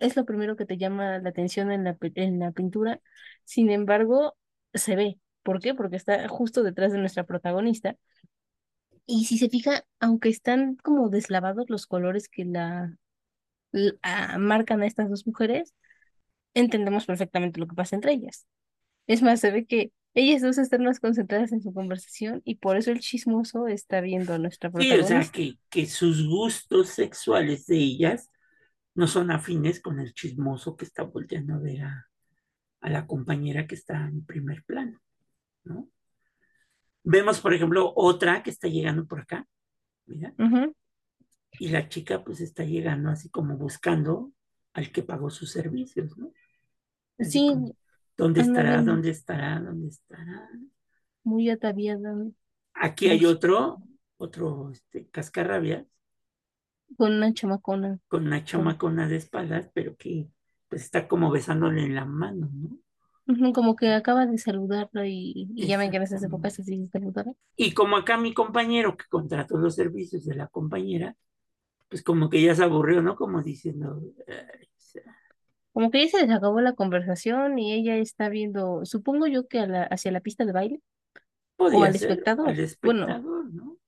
es 0.00 0.16
lo 0.16 0.24
primero 0.26 0.56
que 0.56 0.66
te 0.66 0.78
llama 0.78 1.18
la 1.20 1.30
atención 1.30 1.72
en 1.72 1.84
la, 1.84 1.98
en 2.16 2.38
la 2.40 2.52
pintura. 2.52 3.00
Sin 3.44 3.70
embargo, 3.70 4.36
se 4.74 4.96
ve. 4.96 5.20
¿Por 5.44 5.60
qué? 5.60 5.74
Porque 5.74 5.96
está 5.96 6.28
justo 6.28 6.62
detrás 6.64 6.92
de 6.92 6.98
nuestra 6.98 7.24
protagonista. 7.26 7.96
Y 9.06 9.24
si 9.26 9.38
se 9.38 9.48
fija, 9.48 9.84
aunque 10.00 10.28
están 10.28 10.76
como 10.76 11.08
deslavados 11.08 11.68
los 11.68 11.86
colores 11.86 12.28
que 12.28 12.44
la, 12.44 12.96
l- 13.72 13.98
ah, 14.02 14.38
marcan 14.38 14.82
a 14.82 14.86
estas 14.86 15.10
dos 15.10 15.26
mujeres, 15.26 15.74
entendemos 16.54 17.06
perfectamente 17.06 17.60
lo 17.60 17.68
que 17.68 17.76
pasa 17.76 17.96
entre 17.96 18.12
ellas. 18.14 18.46
Es 19.06 19.22
más, 19.22 19.40
se 19.40 19.50
ve 19.52 19.66
que 19.66 19.92
ellas 20.14 20.42
dos 20.42 20.58
están 20.58 20.84
más 20.84 21.00
concentradas 21.00 21.52
en 21.52 21.62
su 21.62 21.72
conversación 21.74 22.42
y 22.44 22.56
por 22.56 22.76
eso 22.76 22.90
el 22.92 23.00
chismoso 23.00 23.66
está 23.68 24.00
viendo 24.00 24.34
a 24.34 24.38
nuestra 24.38 24.70
Sí, 24.76 24.96
o 24.98 25.04
sea, 25.04 25.30
protagonista. 25.30 25.30
que, 25.30 25.58
que 25.68 25.86
sus 25.86 26.26
gustos 26.26 26.88
sexuales 26.90 27.66
de 27.66 27.76
ellas 27.76 28.30
no 28.94 29.06
son 29.08 29.30
afines 29.30 29.80
con 29.80 30.00
el 30.00 30.14
chismoso 30.14 30.76
que 30.76 30.84
está 30.86 31.04
volteando 31.04 31.54
a 31.54 31.58
ver 31.58 31.82
a, 31.84 32.08
a 32.82 32.90
la 32.90 33.06
compañera 33.06 33.66
que 33.66 33.76
está 33.76 34.06
en 34.08 34.24
primer 34.26 34.64
plano, 34.64 35.00
¿no? 35.64 35.90
Vemos, 37.04 37.40
por 37.40 37.52
ejemplo, 37.54 37.92
otra 37.96 38.42
que 38.42 38.50
está 38.50 38.68
llegando 38.68 39.06
por 39.06 39.20
acá, 39.20 39.46
mira, 40.06 40.34
y 41.58 41.68
la 41.68 41.88
chica 41.88 42.24
pues 42.24 42.40
está 42.40 42.64
llegando 42.64 43.10
así 43.10 43.28
como 43.30 43.56
buscando 43.56 44.32
al 44.72 44.92
que 44.92 45.02
pagó 45.02 45.30
sus 45.30 45.50
servicios, 45.52 46.16
¿no? 46.18 46.32
Así 47.18 47.42
Sí, 47.42 47.42
como, 47.44 47.76
¿dónde 48.20 48.40
estará? 48.40 48.82
¿Dónde 48.82 49.10
estará? 49.10 49.60
¿Dónde 49.60 49.88
estará? 49.88 50.48
muy 51.24 51.48
ataviada, 51.50 52.14
Aquí 52.74 53.08
hay 53.08 53.24
otro, 53.26 53.82
otro 54.18 54.70
este, 54.72 55.08
cascarrabias 55.10 55.86
con 56.96 57.12
una 57.14 57.32
chamacona. 57.34 57.98
con 58.08 58.26
una 58.26 58.44
Con, 58.50 58.68
chamacona 58.68 59.08
de 59.08 59.16
espaldas, 59.16 59.70
pero 59.72 59.96
que 59.96 60.28
pues 60.68 60.82
está 60.82 61.08
como 61.08 61.30
besándole 61.30 61.82
en 61.84 61.94
la 61.94 62.04
mano, 62.04 62.50
¿no? 62.52 62.78
Como 63.54 63.76
que 63.76 63.92
acaba 63.94 64.26
de 64.26 64.36
saludarlo 64.38 65.04
y, 65.04 65.48
y 65.56 65.66
ya 65.66 65.78
que 65.90 65.96
en 65.96 66.02
esas 66.02 66.22
épocas 66.22 66.54
Exactamente. 66.54 66.54
se 66.54 66.62
dice 66.62 66.88
saludar. 66.92 67.26
Y 67.56 67.74
como 67.74 67.96
acá 67.96 68.16
mi 68.16 68.32
compañero 68.34 68.96
que 68.96 69.04
contrató 69.08 69.58
los 69.58 69.74
servicios 69.74 70.24
de 70.24 70.34
la 70.34 70.48
compañera, 70.48 71.16
pues 71.88 72.02
como 72.02 72.30
que 72.30 72.42
ya 72.42 72.54
se 72.54 72.64
aburrió, 72.64 73.02
¿no? 73.02 73.16
Como 73.16 73.42
diciendo, 73.42 74.02
"Ay, 74.28 74.66
o 74.66 74.80
sea, 74.80 75.02
Como 75.72 75.90
que 75.90 76.04
ya 76.06 76.10
se 76.10 76.26
les 76.26 76.36
acabó 76.36 76.60
la 76.60 76.74
conversación 76.74 77.58
y 77.58 77.72
ella 77.74 77.96
está 77.96 78.28
viendo, 78.28 78.84
supongo 78.84 79.26
yo 79.26 79.46
que 79.48 79.60
a 79.60 79.66
la, 79.66 79.82
hacia 79.84 80.12
la 80.12 80.20
pista 80.20 80.44
de 80.44 80.52
baile 80.52 80.80
o 81.70 81.82
al 81.84 81.94
ser 81.94 81.94
espectador. 81.96 82.50
al 82.50 82.60
Bueno, 82.82 83.16
espectador, 83.20 83.52
¿no? 83.54 83.78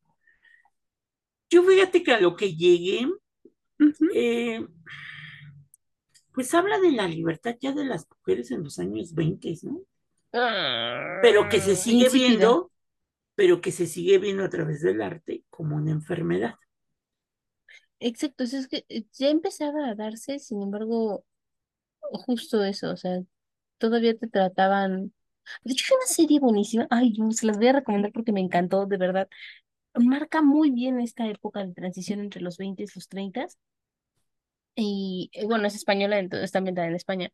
Yo 1.50 1.62
fíjate 1.64 2.02
que 2.02 2.12
a 2.12 2.20
lo 2.20 2.34
que 2.36 2.54
llegué, 2.56 3.06
eh, 4.14 4.66
pues 6.34 6.52
habla 6.52 6.78
de 6.78 6.92
la 6.92 7.08
libertad 7.08 7.56
ya 7.58 7.72
de 7.72 7.86
las 7.86 8.06
mujeres 8.10 8.50
en 8.50 8.64
los 8.64 8.78
años 8.78 9.14
20, 9.14 9.54
¿no? 9.62 9.80
Pero 11.20 11.48
que 11.48 11.60
se 11.60 11.74
Ah, 11.74 11.84
sigue 11.84 12.08
insípida. 12.08 12.10
viendo, 12.10 12.70
pero 13.36 13.60
que 13.62 13.72
se 13.72 13.86
sigue 13.86 14.18
viendo 14.18 14.44
a 14.44 14.50
través 14.50 14.82
del 14.82 15.02
arte 15.02 15.44
como 15.50 15.76
una 15.76 15.92
enfermedad. 15.92 16.56
Exacto, 18.00 18.44
es 18.44 18.68
que 18.68 18.84
ya 19.12 19.28
empezaba 19.30 19.88
a 19.88 19.94
darse, 19.94 20.38
sin 20.38 20.62
embargo, 20.62 21.24
justo 22.18 22.64
eso, 22.64 22.90
o 22.92 22.96
sea, 22.96 23.20
todavía 23.78 24.16
te 24.16 24.28
trataban. 24.28 25.12
De 25.64 25.72
hecho, 25.72 25.86
hay 25.94 25.98
una 25.98 26.06
serie 26.06 26.40
buenísima, 26.40 26.86
ay, 26.90 27.14
se 27.32 27.46
las 27.46 27.58
voy 27.58 27.68
a 27.68 27.72
recomendar 27.74 28.12
porque 28.12 28.32
me 28.32 28.40
encantó, 28.40 28.86
de 28.86 28.96
verdad. 28.98 29.28
Marca 29.94 30.42
muy 30.42 30.70
bien 30.70 31.00
esta 31.00 31.26
época 31.28 31.64
de 31.66 31.74
transición 31.74 32.20
entre 32.20 32.42
los 32.42 32.58
20 32.58 32.84
y 32.84 32.86
los 32.94 33.08
30 33.08 33.46
y 34.74 35.30
eh, 35.34 35.46
bueno, 35.46 35.66
es 35.66 35.74
española, 35.74 36.18
entonces 36.18 36.44
está 36.46 36.58
ambientada 36.58 36.88
en 36.88 36.94
España. 36.96 37.30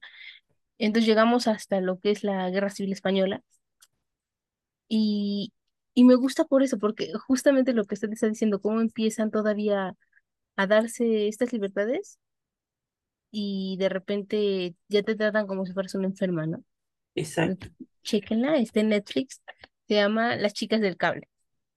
Entonces 0.78 1.08
llegamos 1.08 1.48
hasta 1.48 1.80
lo 1.80 1.98
que 2.00 2.10
es 2.12 2.24
la 2.24 2.50
Guerra 2.50 2.70
Civil 2.70 2.92
Española 2.92 3.42
y, 4.88 5.52
y 5.94 6.04
me 6.04 6.14
gusta 6.16 6.44
por 6.44 6.62
eso, 6.62 6.78
porque 6.78 7.12
justamente 7.26 7.72
lo 7.72 7.84
que 7.84 7.94
usted 7.94 8.10
está 8.12 8.28
diciendo, 8.28 8.60
cómo 8.60 8.80
empiezan 8.80 9.30
todavía 9.30 9.96
a 10.56 10.66
darse 10.66 11.28
estas 11.28 11.52
libertades 11.52 12.18
y 13.30 13.76
de 13.78 13.88
repente 13.88 14.74
ya 14.88 15.02
te 15.02 15.16
tratan 15.16 15.46
como 15.46 15.66
si 15.66 15.72
fueras 15.72 15.94
una 15.94 16.06
enferma, 16.08 16.46
¿no? 16.46 16.64
Exacto, 17.14 17.68
Chequenla, 18.02 18.56
está 18.56 18.80
en 18.80 18.88
Netflix, 18.88 19.40
se 19.86 19.94
llama 19.94 20.34
Las 20.36 20.52
Chicas 20.54 20.80
del 20.80 20.96
Cable. 20.96 21.28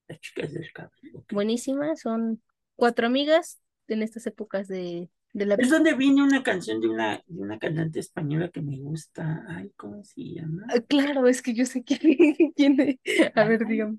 las 0.08 0.20
chicas 0.20 0.54
del 0.54 0.72
cable. 0.74 0.92
ok. 1.16 1.34
Buenísima, 1.34 1.96
son 1.96 2.42
cuatro 2.76 3.08
amigas 3.08 3.60
en 3.88 4.04
estas 4.04 4.28
épocas 4.28 4.68
de, 4.68 5.10
de 5.34 5.46
la 5.46 5.56
Es 5.56 5.70
donde 5.70 5.94
viene 5.94 6.24
una 6.24 6.44
canción 6.44 6.82
de 6.82 6.90
una, 6.90 7.24
de 7.26 7.42
una 7.42 7.58
cantante 7.60 8.00
española 8.00 8.50
que 8.50 8.62
me 8.62 8.78
gusta. 8.80 9.46
Ay, 9.48 9.72
¿cómo 9.78 10.04
se 10.04 10.22
llama? 10.24 10.66
Ah, 10.70 10.80
Claro, 10.88 11.28
es 11.28 11.42
que 11.42 11.54
yo 11.54 11.66
sé 11.66 11.84
quién, 11.84 12.00
quién 12.56 12.80
es. 12.80 12.98
A 13.36 13.44
ver, 13.46 13.66
dígame. 13.66 13.98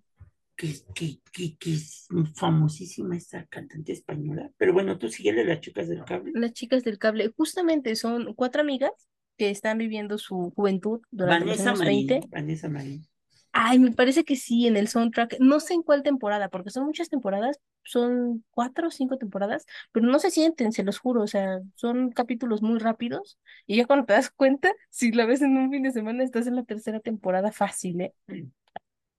Que, 0.57 0.75
que, 0.95 1.21
que, 1.33 1.57
que 1.57 1.75
es 1.75 2.07
famosísima 2.35 3.17
esta 3.17 3.47
cantante 3.47 3.93
española. 3.93 4.51
Pero 4.57 4.73
bueno, 4.73 4.99
tú 4.99 5.09
síguele 5.09 5.45
las 5.45 5.61
chicas 5.61 5.89
del 5.89 6.05
cable. 6.05 6.33
Las 6.35 6.53
chicas 6.53 6.85
del 6.85 6.99
cable, 6.99 7.33
justamente 7.37 7.97
son 7.97 8.35
cuatro 8.35 8.63
amigas 8.63 8.93
que 9.37 9.51
están 9.51 9.79
viviendo 9.79 10.19
su 10.19 10.53
juventud 10.55 11.01
durante 11.11 11.47
los 11.47 11.59
Vanessa 11.59 11.71
años 11.71 11.79
Marín, 11.81 12.07
20. 12.07 12.29
Vanessa 12.31 12.69
Marín. 12.69 13.07
Ay, 13.55 13.79
me 13.79 13.93
parece 13.93 14.25
que 14.25 14.37
sí, 14.37 14.67
en 14.67 14.77
el 14.77 14.89
soundtrack. 14.89 15.37
No 15.39 15.61
sé 15.61 15.75
en 15.75 15.83
cuál 15.83 16.03
temporada, 16.03 16.49
porque 16.49 16.71
son 16.71 16.87
muchas 16.87 17.11
temporadas, 17.11 17.61
son 17.85 18.45
cuatro 18.51 18.89
o 18.89 18.91
cinco 18.91 19.19
temporadas, 19.19 19.67
pero 19.93 20.07
no 20.07 20.19
se 20.19 20.31
sienten, 20.31 20.73
se 20.73 20.83
los 20.83 20.99
juro, 20.99 21.23
o 21.23 21.27
sea, 21.27 21.61
son 21.75 22.13
capítulos 22.13 22.63
muy 22.63 22.79
rápidos. 22.79 23.39
Y 23.67 23.77
ya 23.77 23.87
cuando 23.87 24.07
te 24.07 24.15
das 24.15 24.31
cuenta, 24.31 24.73
si 24.89 25.13
la 25.13 25.27
ves 25.27 25.43
en 25.43 25.57
un 25.57 25.71
fin 25.71 25.83
de 25.83 25.93
semana, 25.93 26.25
estás 26.25 26.47
en 26.47 26.57
la 26.57 26.65
tercera 26.65 27.01
temporada 27.01 27.53
fácil, 27.53 28.01
¿eh? 28.01 28.15
Mm, 28.27 28.47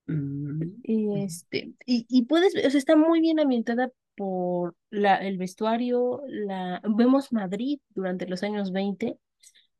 Y 0.06 0.12
mm. 0.12 1.16
este, 1.16 1.72
y, 1.86 2.06
y 2.08 2.24
puedes, 2.24 2.54
o 2.54 2.70
sea, 2.70 2.78
está 2.78 2.96
muy 2.96 3.20
bien 3.20 3.40
ambientada 3.40 3.90
por 4.16 4.76
la, 4.90 5.16
el 5.16 5.38
vestuario, 5.38 6.22
la, 6.26 6.80
vemos 6.84 7.32
Madrid 7.32 7.80
durante 7.90 8.26
los 8.26 8.42
años 8.42 8.72
20, 8.72 9.18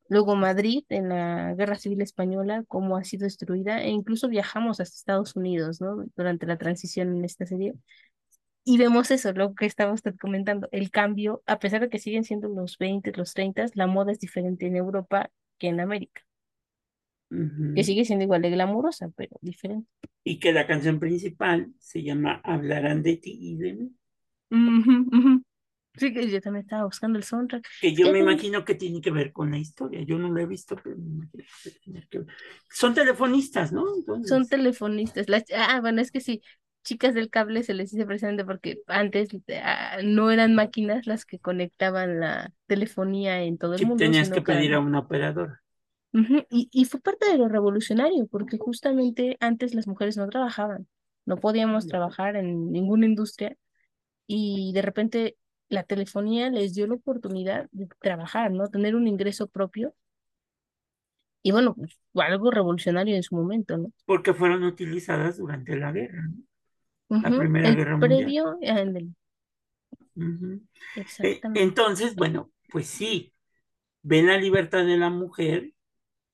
luego 0.09 0.35
Madrid 0.35 0.83
en 0.89 1.09
la 1.09 1.53
Guerra 1.55 1.75
Civil 1.77 2.01
Española, 2.01 2.63
cómo 2.67 2.97
ha 2.97 3.03
sido 3.03 3.25
destruida, 3.25 3.81
e 3.81 3.89
incluso 3.89 4.27
viajamos 4.29 4.79
hasta 4.79 4.95
Estados 4.95 5.35
Unidos, 5.35 5.81
¿no? 5.81 6.05
Durante 6.15 6.45
la 6.47 6.57
transición 6.57 7.15
en 7.15 7.25
esta 7.25 7.45
serie. 7.45 7.73
Y 8.63 8.77
vemos 8.77 9.11
eso, 9.11 9.31
lo 9.33 9.53
que 9.53 9.65
estaba 9.67 9.93
usted 9.93 10.15
comentando, 10.19 10.67
el 10.71 10.89
cambio, 10.89 11.43
a 11.45 11.59
pesar 11.59 11.81
de 11.81 11.89
que 11.89 11.99
siguen 11.99 12.23
siendo 12.23 12.49
los 12.49 12.77
20, 12.79 13.11
los 13.13 13.33
30, 13.33 13.67
la 13.75 13.87
moda 13.87 14.11
es 14.11 14.19
diferente 14.19 14.65
en 14.65 14.75
Europa 14.75 15.29
que 15.59 15.67
en 15.67 15.79
América, 15.79 16.23
que 17.73 17.83
sigue 17.83 18.05
siendo 18.05 18.23
igual 18.25 18.41
de 18.41 18.51
glamurosa, 18.51 19.09
pero 19.15 19.37
diferente. 19.41 19.89
Y 20.25 20.39
que 20.41 20.51
la 20.51 20.67
canción 20.67 20.99
principal 20.99 21.73
se 21.79 22.03
llama 22.03 22.41
Hablarán 22.43 23.01
de 23.01 23.15
ti 23.15 23.37
y 23.39 23.55
de 23.55 23.73
mí. 23.75 23.95
Ujú, 24.51 24.91
ujú. 25.11 25.43
Sí, 25.97 26.13
que 26.13 26.29
yo 26.29 26.41
también 26.41 26.63
estaba 26.65 26.85
buscando 26.85 27.17
el 27.19 27.23
soundtrack. 27.25 27.65
Que 27.79 27.93
yo 27.95 28.09
me 28.09 28.19
imagino 28.19 28.65
que 28.65 28.75
tiene 28.75 29.01
que 29.01 29.11
ver 29.11 29.31
con 29.33 29.51
la 29.51 29.57
historia. 29.57 30.01
Yo 30.03 30.17
no 30.19 30.31
la 30.33 30.41
he 30.43 30.45
visto, 30.45 30.75
pero 30.81 30.97
me 30.97 31.03
imagino 31.05 31.43
que 31.63 31.71
tiene 31.71 32.07
que 32.09 32.19
ver. 32.19 32.27
Son 32.69 32.93
telefonistas, 32.93 33.71
¿no? 33.71 33.85
son 34.23 34.47
Entonces, 34.47 34.49
telefonistas. 34.49 35.29
Las, 35.29 35.43
ah, 35.55 35.79
bueno, 35.81 36.01
es 36.01 36.11
que 36.11 36.21
sí, 36.21 36.41
chicas 36.83 37.13
del 37.13 37.29
cable 37.29 37.63
se 37.63 37.73
les 37.73 37.91
dice 37.91 38.05
precisamente 38.05 38.45
porque 38.45 38.79
antes 38.87 39.29
ah, 39.63 39.97
no 40.03 40.31
eran 40.31 40.55
máquinas 40.55 41.07
las 41.07 41.25
que 41.25 41.39
conectaban 41.39 42.19
la 42.19 42.53
telefonía 42.67 43.43
en 43.43 43.57
todo 43.57 43.75
el 43.75 43.81
sí 43.81 43.85
mundo, 43.85 43.95
tenías 43.95 44.31
que 44.31 44.41
pedir 44.41 44.73
a 44.73 44.79
una 44.79 44.99
operadora. 44.99 45.63
Y, 46.49 46.69
y 46.71 46.85
fue 46.85 47.01
parte 47.01 47.29
de 47.29 47.37
lo 47.37 47.47
revolucionario, 47.49 48.27
porque 48.27 48.57
justamente 48.57 49.37
antes 49.41 49.73
las 49.75 49.87
mujeres 49.87 50.15
no 50.17 50.29
trabajaban, 50.29 50.87
no 51.25 51.37
podíamos 51.37 51.87
trabajar 51.87 52.35
en 52.37 52.71
ninguna 52.71 53.05
industria 53.05 53.57
y 54.27 54.73
de 54.73 54.81
repente 54.83 55.37
la 55.69 55.83
telefonía 55.83 56.49
les 56.51 56.73
dio 56.75 56.87
la 56.87 56.95
oportunidad 56.95 57.69
de 57.71 57.87
trabajar, 58.01 58.51
¿no? 58.51 58.69
Tener 58.69 58.95
un 58.95 59.07
ingreso 59.07 59.47
propio 59.47 59.95
y 61.43 61.51
bueno, 61.51 61.73
pues, 61.75 61.97
fue 62.13 62.25
algo 62.25 62.51
revolucionario 62.51 63.15
en 63.15 63.23
su 63.23 63.35
momento, 63.35 63.77
¿no? 63.77 63.91
Porque 64.05 64.33
fueron 64.33 64.63
utilizadas 64.63 65.37
durante 65.37 65.75
la 65.75 65.91
guerra, 65.91 66.23
¿no? 66.23 66.43
La 67.21 67.31
Ujú, 67.31 67.35
Primera 67.35 67.71
El 67.71 67.75
Guerra 67.75 67.97
Mundial. 67.97 68.37
previo, 68.39 68.57
ándale. 68.61 69.09
Ujú. 70.15 70.61
E- 71.21 71.47
Exactamente. 71.49 71.53
Entonces, 71.53 72.15
bueno, 72.15 72.51
pues 72.69 72.87
sí, 72.87 73.33
ven 74.03 74.27
la 74.27 74.37
libertad 74.39 74.85
de 74.85 74.97
la 74.97 75.11
mujer, 75.11 75.73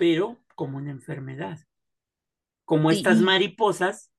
pero 0.01 0.39
como 0.55 0.79
una 0.79 0.89
enfermedad. 0.89 1.60
Como 2.65 2.89
Sí, 2.89 2.98
estas 2.98 3.20
y- 3.20 3.24
mariposas, 3.24 4.12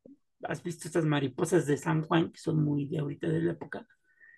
¿has 0.45 0.63
visto 0.63 0.87
estas 0.87 1.05
mariposas 1.05 1.67
de 1.67 1.77
San 1.77 2.03
Juan, 2.03 2.31
que 2.31 2.39
son 2.39 2.63
muy 2.63 2.87
de 2.87 3.01
ahorita 3.01 3.29
de 3.29 3.41
la 3.43 3.53
época? 3.53 3.85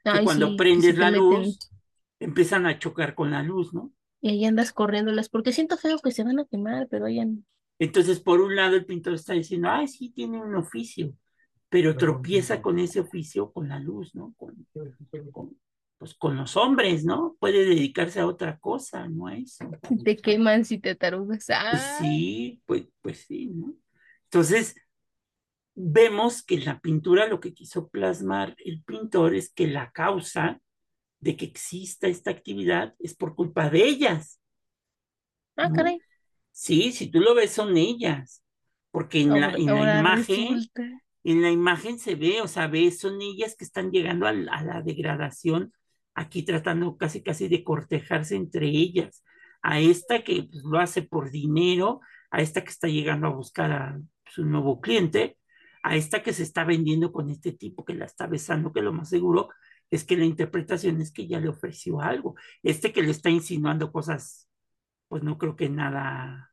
Que 0.02 0.24
cuando 0.24 0.48
sí, 0.48 0.56
prendes 0.56 0.96
la 0.96 1.10
meten 1.10 1.20
luz, 1.20 1.70
empiezan 2.18 2.64
a 2.64 2.78
chocar 2.78 3.14
con 3.14 3.30
la 3.30 3.42
luz, 3.42 3.74
¿no? 3.74 3.92
y 4.22 4.30
ahí 4.30 4.46
andas 4.46 4.72
corriéndolas, 4.72 5.28
porque 5.28 5.52
siento 5.52 5.76
feo 5.76 5.98
que 5.98 6.10
se 6.10 6.24
van 6.24 6.38
a 6.38 6.46
quemar, 6.46 6.88
pero 6.88 7.04
ahí 7.04 7.20
andan. 7.20 7.44
Entonces, 7.78 8.20
por 8.20 8.40
un 8.40 8.56
lado, 8.56 8.74
el 8.76 8.86
pintor 8.86 9.12
está 9.12 9.34
diciendo, 9.34 9.68
ay, 9.70 9.86
sí, 9.86 10.08
tiene 10.08 10.40
un 10.40 10.54
oficio, 10.54 11.12
pero 11.68 11.94
tropieza 11.94 12.62
con 12.62 12.78
ese 12.78 13.00
oficio 13.00 13.52
con 13.52 13.68
la 13.68 13.78
luz, 13.78 14.14
¿no? 14.14 14.32
Con, 14.38 14.54
con- 15.30 15.58
pues 15.98 16.14
con 16.14 16.36
los 16.36 16.56
hombres, 16.56 17.04
¿no? 17.04 17.36
Puede 17.38 17.64
dedicarse 17.64 18.20
a 18.20 18.26
otra 18.26 18.58
cosa, 18.58 19.08
no 19.08 19.28
eso. 19.28 19.70
Te 20.04 20.16
queman 20.16 20.64
si 20.64 20.78
te 20.78 20.94
tarugas. 20.94 21.46
Pues 21.46 21.58
Ah, 21.58 21.98
sí, 21.98 22.60
pues, 22.66 22.84
pues 23.00 23.24
sí, 23.26 23.46
¿no? 23.46 23.74
Entonces, 24.24 24.74
vemos 25.74 26.42
que 26.42 26.56
en 26.56 26.64
la 26.66 26.80
pintura 26.80 27.26
lo 27.28 27.40
que 27.40 27.54
quiso 27.54 27.88
plasmar 27.88 28.54
el 28.64 28.82
pintor 28.82 29.34
es 29.34 29.52
que 29.52 29.66
la 29.66 29.90
causa 29.90 30.60
de 31.20 31.36
que 31.36 31.46
exista 31.46 32.06
esta 32.06 32.30
actividad 32.30 32.94
es 32.98 33.14
por 33.14 33.34
culpa 33.34 33.70
de 33.70 33.84
ellas, 33.84 34.40
ah, 35.56 35.68
¿no? 35.68 35.74
caray. 35.74 36.00
Sí, 36.52 36.92
si 36.92 37.08
tú 37.08 37.20
lo 37.20 37.34
ves, 37.34 37.50
son 37.50 37.76
ellas, 37.76 38.44
porque 38.90 39.22
en 39.22 39.40
la, 39.40 39.52
en 39.54 39.62
imagen, 39.62 40.54
resulta. 40.54 41.02
en 41.24 41.42
la 41.42 41.50
imagen 41.50 41.98
se 41.98 42.14
ve, 42.14 42.40
o 42.42 42.48
sea, 42.48 42.68
ves, 42.68 43.00
son 43.00 43.20
ellas 43.22 43.56
que 43.56 43.64
están 43.64 43.90
llegando 43.90 44.26
a 44.26 44.32
la 44.32 44.82
degradación, 44.84 45.72
aquí 46.14 46.42
tratando 46.44 46.97
casi 46.97 47.23
casi 47.23 47.49
de 47.49 47.64
cortejarse 47.64 48.37
entre 48.37 48.68
ellas, 48.68 49.25
a 49.62 49.80
esta 49.80 50.23
que 50.23 50.49
pues, 50.50 50.62
lo 50.64 50.78
hace 50.78 51.02
por 51.02 51.30
dinero, 51.30 52.00
a 52.30 52.40
esta 52.40 52.62
que 52.62 52.71
está 52.71 52.88
llegando 52.88 53.26
a 53.26 53.30
buscar 53.30 53.73
a 53.73 54.00
su 54.26 54.44
nuevo 54.44 54.80
cliente, 54.80 55.38
a 55.83 55.97
esta 55.97 56.23
que 56.23 56.33
se 56.33 56.42
está 56.42 56.64
vendiendo 56.64 57.12
con 57.12 57.30
este 57.30 57.52
tipo 57.52 57.85
que 57.85 57.94
la 57.94 58.06
está 58.06 58.26
besando, 58.26 58.73
que 58.73 58.83
lo 58.83 58.92
más 58.92 59.09
seguro 59.09 59.49
es 59.90 60.04
que 60.04 60.16
la 60.16 60.25
interpretación 60.25 61.00
es 61.00 61.12
que 61.12 61.26
ya 61.26 61.40
le 61.40 61.49
ofreció 61.49 62.00
algo, 62.00 62.35
este 62.62 62.92
que 62.92 63.02
le 63.02 63.11
está 63.11 63.30
insinuando 63.30 63.92
cosas, 63.92 64.49
pues 65.09 65.23
no 65.23 65.38
creo 65.38 65.56
que 65.56 65.68
nada 65.68 66.50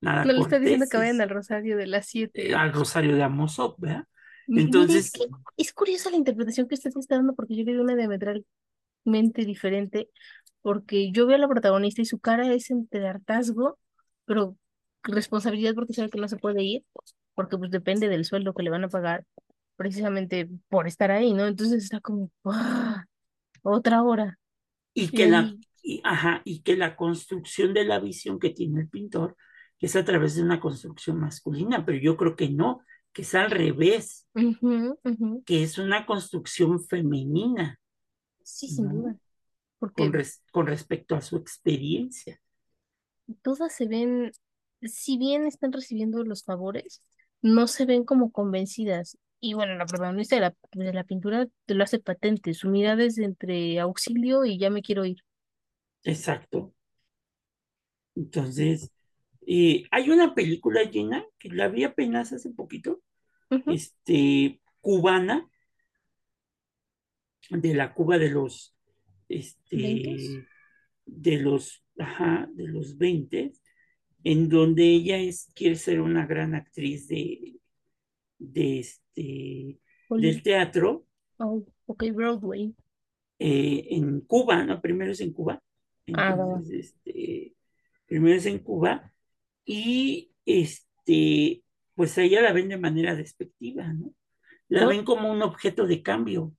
nada 0.00 0.24
No 0.24 0.32
le 0.32 0.40
está 0.40 0.58
diciendo 0.58 0.86
que 0.90 0.96
vayan 0.96 1.20
al 1.20 1.30
Rosario 1.30 1.76
de 1.76 1.86
las 1.86 2.06
eh, 2.06 2.08
siete. 2.10 2.54
al 2.54 2.72
Rosario 2.72 3.16
de 3.16 3.22
Amosop, 3.22 3.80
¿verdad? 3.80 4.04
Es 4.48 4.64
Entonces, 4.64 5.12
es 5.56 5.72
curiosa 5.72 6.10
la 6.10 6.16
interpretación 6.16 6.68
que 6.68 6.74
usted 6.74 6.90
está 6.96 7.16
dando 7.16 7.34
porque 7.34 7.56
yo 7.56 7.64
le 7.64 7.72
doy 7.72 7.82
una 7.82 7.96
diametralmente 7.96 9.44
diferente, 9.44 10.08
porque 10.60 11.10
yo 11.12 11.26
veo 11.26 11.36
a 11.36 11.40
la 11.40 11.48
protagonista 11.48 12.02
y 12.02 12.06
su 12.06 12.18
cara 12.18 12.52
es 12.52 12.70
entre 12.70 13.06
hartazgo, 13.06 13.78
pero 14.24 14.56
responsabilidad 15.02 15.74
porque 15.74 15.94
sabe 15.94 16.10
que 16.10 16.20
no 16.20 16.28
se 16.28 16.36
puede 16.36 16.62
ir, 16.62 16.84
porque 17.34 17.58
pues 17.58 17.70
depende 17.70 18.08
del 18.08 18.24
sueldo 18.24 18.54
que 18.54 18.62
le 18.62 18.70
van 18.70 18.84
a 18.84 18.88
pagar 18.88 19.24
precisamente 19.76 20.48
por 20.68 20.86
estar 20.86 21.10
ahí, 21.10 21.32
¿no? 21.32 21.46
Entonces 21.46 21.82
está 21.82 22.00
como, 22.00 22.30
¡ah! 22.44 23.04
otra 23.62 24.02
hora. 24.02 24.38
y 24.94 25.04
Y 25.04 25.08
que 25.08 25.28
la, 25.28 25.54
y, 25.82 26.00
ajá, 26.04 26.42
y 26.44 26.60
que 26.60 26.76
la 26.76 26.96
construcción 26.96 27.74
de 27.74 27.84
la 27.84 27.98
visión 27.98 28.38
que 28.38 28.50
tiene 28.50 28.82
el 28.82 28.88
pintor 28.88 29.36
es 29.80 29.96
a 29.96 30.04
través 30.04 30.36
de 30.36 30.42
una 30.42 30.60
construcción 30.60 31.18
masculina, 31.18 31.84
pero 31.84 31.98
yo 31.98 32.16
creo 32.16 32.36
que 32.36 32.48
no, 32.48 32.82
que 33.12 33.22
es 33.22 33.34
al 33.34 33.50
revés, 33.50 34.26
que 35.44 35.62
es 35.62 35.78
una 35.78 36.04
construcción 36.06 36.80
femenina, 36.84 37.78
Sí, 38.44 38.68
sin 38.68 38.88
duda, 38.88 39.16
Con, 39.94 40.12
porque 40.12 40.12
res- 40.12 40.42
con 40.52 40.66
respecto 40.66 41.14
a 41.16 41.22
su 41.22 41.36
experiencia. 41.36 42.40
todas 43.42 43.74
se 43.74 43.86
ven, 43.88 44.32
si 44.82 45.18
bien 45.18 45.46
están 45.46 45.72
recibiendo 45.72 46.22
los 46.24 46.44
favores, 46.44 47.02
no 47.42 47.66
se 47.66 47.86
ven 47.86 48.04
como 48.04 48.30
convencidas. 48.32 49.18
Y 49.40 49.54
bueno, 49.54 49.74
la 49.74 49.86
protagonista 49.88 50.36
de 50.36 50.42
la, 50.42 50.54
de 50.72 50.92
la 50.92 51.04
pintura 51.04 51.46
te 51.66 51.74
lo 51.74 51.82
hace 51.84 51.98
patente. 51.98 52.54
Su 52.54 52.68
mirada 52.68 53.02
es 53.04 53.18
entre 53.18 53.80
auxilio 53.80 54.44
y 54.44 54.58
ya 54.58 54.70
me 54.70 54.82
quiero 54.82 55.04
ir. 55.04 55.18
Exacto. 56.04 56.72
Entonces, 58.16 58.90
eh, 59.46 59.84
hay 59.90 60.10
una 60.10 60.34
película 60.34 60.82
llena 60.84 61.24
que 61.38 61.48
la 61.50 61.68
vi 61.68 61.84
apenas 61.84 62.32
hace 62.32 62.50
poquito, 62.50 63.02
este, 63.66 64.60
cubana, 64.80 65.48
de 67.50 67.74
la 67.74 67.92
Cuba 67.92 68.18
de 68.18 68.30
los, 68.30 68.74
este, 69.28 70.46
de 71.04 71.38
los, 71.38 71.84
ajá, 71.98 72.48
de 72.54 72.68
los 72.68 72.96
20, 72.96 73.52
en 74.24 74.48
donde 74.48 74.84
ella 74.84 75.18
es, 75.18 75.50
quiere 75.54 75.76
ser 75.76 76.00
una 76.00 76.26
gran 76.26 76.54
actriz 76.54 77.08
de, 77.08 77.60
de 78.38 78.78
este, 78.78 79.80
del 80.08 80.42
teatro. 80.42 81.06
Oh, 81.38 81.64
ok, 81.86 82.04
Broadway. 82.14 82.74
eh, 83.38 83.88
en 83.90 84.20
Cuba, 84.22 84.64
¿no? 84.64 84.80
Primero 84.80 85.12
es 85.12 85.20
en 85.20 85.32
Cuba, 85.32 85.60
Ah, 86.14 86.30
entonces, 86.32 86.94
este, 87.04 87.54
primero 88.06 88.36
es 88.36 88.46
en 88.46 88.58
Cuba, 88.60 89.11
y 89.64 90.32
este, 90.44 91.62
pues 91.94 92.16
a 92.18 92.22
ella 92.22 92.42
la 92.42 92.52
ven 92.52 92.68
de 92.68 92.78
manera 92.78 93.14
despectiva, 93.14 93.92
¿no? 93.92 94.14
La 94.68 94.86
ven 94.86 95.04
como 95.04 95.30
un 95.30 95.42
objeto 95.42 95.86
de 95.86 96.02
cambio, 96.02 96.54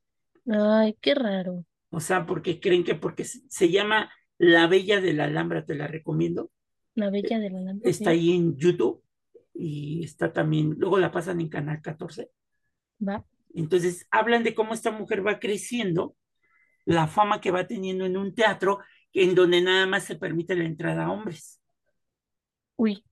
Ay, 0.48 0.96
qué 1.02 1.16
raro. 1.16 1.66
o 1.90 2.00
sea, 2.00 2.26
porque 2.26 2.60
creen 2.60 2.84
que 2.84 2.96
porque 2.96 3.24
se, 3.24 3.72
llama 3.72 4.12
La 4.38 4.68
Bella 4.68 5.02
de 5.02 5.14
la 5.14 5.26
Alhambra, 5.26 5.66
te 5.66 5.76
la 5.76 5.88
recomiendo, 5.88 6.52
La 6.96 7.10
Bella 7.10 7.40
de 7.40 7.50
la 7.50 7.62
Lámpara. 7.62 7.90
está 7.90 8.12
ahí 8.12 8.32
en 8.32 8.56
YouTube 8.58 9.02
y 9.54 10.04
está 10.04 10.32
también, 10.32 10.76
luego 10.78 11.00
la 11.00 11.12
pasan 11.12 11.42
en 11.42 11.50
Canal 11.50 11.82
14. 11.82 12.30
Va. 13.08 13.26
Entonces 13.54 14.08
hablan 14.12 14.44
de 14.44 14.54
cómo 14.54 14.74
esta 14.74 14.92
mujer 14.92 15.26
va 15.26 15.40
creciendo, 15.40 16.16
la 16.86 17.08
fama 17.08 17.40
que 17.40 17.52
va 17.52 17.68
teniendo 17.68 18.06
en 18.06 18.18
un 18.18 18.36
teatro 18.36 18.80
en 19.14 19.36
donde 19.36 19.62
nada 19.62 19.86
más 19.86 20.04
se 20.04 20.16
permite 20.16 20.56
la 20.56 20.66
entrada 20.66 21.06
a 21.06 21.12
hombres. 21.12 21.62
Uy, 22.78 23.04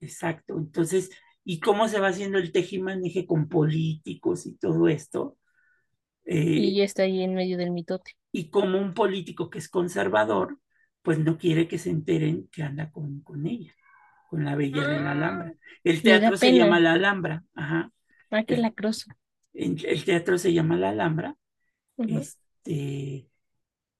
Exacto. 0.00 0.58
Entonces, 0.58 1.10
¿y 1.44 1.60
cómo 1.60 1.88
se 1.88 2.00
va 2.00 2.08
haciendo 2.08 2.38
el 2.38 2.52
tejimaneje 2.52 3.26
con 3.26 3.48
políticos 3.48 4.46
y 4.46 4.56
todo 4.56 4.88
esto? 4.88 5.38
y 6.54 6.68
Eh, 6.68 6.70
ella 6.70 6.84
está 6.84 7.02
ahí 7.02 7.22
en 7.22 7.34
medio 7.34 7.58
del 7.58 7.70
mitote. 7.72 8.12
y 8.32 8.50
como 8.50 8.78
un 8.80 8.94
político 8.94 9.50
que 9.50 9.58
es 9.58 9.68
conservador, 9.68 10.58
pues 11.02 11.18
no 11.18 11.36
quiere 11.38 11.68
que 11.68 11.78
se 11.78 11.90
enteren 11.90 12.48
que 12.52 12.62
anda 12.62 12.90
con, 12.90 13.20
con 13.22 13.46
ella, 13.46 13.72
con 14.28 14.44
la 14.44 14.56
Bella 14.56 14.86
de 14.86 15.00
la 15.00 15.12
Alhambra. 15.12 15.54
El 15.84 16.02
Le 16.02 16.18
da 16.20 16.30
teatro 16.30 16.36
se 16.36 16.52
llama. 16.54 16.80
La 16.80 16.92
Alhambra, 16.94 17.44
ajá. 17.54 17.92
Ah, 18.32 18.42
qué 18.44 18.56
El, 18.56 18.62
lacroso. 18.62 19.12
el 19.54 20.04
teatro 20.04 20.38
se 20.38 20.52
llama 20.52 20.76
La 20.76 20.90
Alhambra, 20.90 21.36
este, 22.06 23.28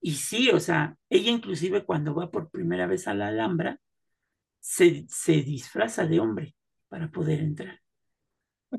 y 0.00 0.12
sí, 0.14 0.50
o 0.50 0.61
sea, 0.61 0.96
ella 1.11 1.30
inclusive 1.30 1.85
cuando 1.85 2.14
va 2.14 2.30
por 2.30 2.50
primera 2.50 2.87
vez 2.87 3.08
a 3.08 3.14
la 3.14 3.28
Alhambra, 3.28 3.80
se, 4.62 5.05
se 5.09 5.33
disfraza 5.42 6.07
de 6.07 6.20
hombre 6.20 6.55
para 6.88 7.11
poder 7.11 7.40
entrar. 7.40 7.81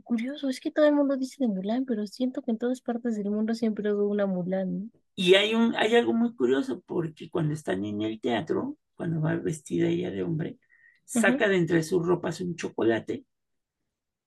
Curioso, 0.04 0.50
es 0.50 0.60
que 0.60 0.72
todo 0.72 0.88
el 0.88 0.96
mundo 0.96 1.18
dice 1.18 1.36
de 1.40 1.48
Mulan, 1.48 1.86
pero 1.86 2.08
siento 2.08 2.42
que 2.42 2.50
en 2.50 2.58
todas 2.58 2.82
partes 2.82 3.16
del 3.16 3.30
mundo 3.30 3.54
siempre 3.54 3.94
hubo 3.94 4.08
una 4.08 4.26
Mulan, 4.26 4.80
¿no? 4.80 4.90
Y 5.16 5.36
hay, 5.36 5.54
un, 5.54 5.76
hay 5.76 5.94
algo 5.96 6.14
muy 6.14 6.34
curioso, 6.34 6.82
porque 6.88 7.30
cuando 7.30 7.54
están 7.54 7.86
en 7.86 8.02
el 8.02 8.20
teatro, 8.20 8.78
cuando 8.96 9.22
va 9.22 9.36
vestida 9.36 9.88
ella 9.88 10.10
de 10.10 10.24
hombre, 10.24 10.58
saca 11.06 11.48
de 11.48 11.58
entre 11.58 11.84
sus 11.84 12.04
ropas 12.04 12.42
un 12.42 12.56
chocolate 12.56 13.26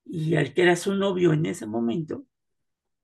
y 0.05 0.37
al 0.37 0.55
que 0.55 0.62
era 0.62 0.77
su 0.77 0.95
novio 0.95 1.33
en 1.33 1.47
ese 1.47 1.66
momento, 1.66 2.27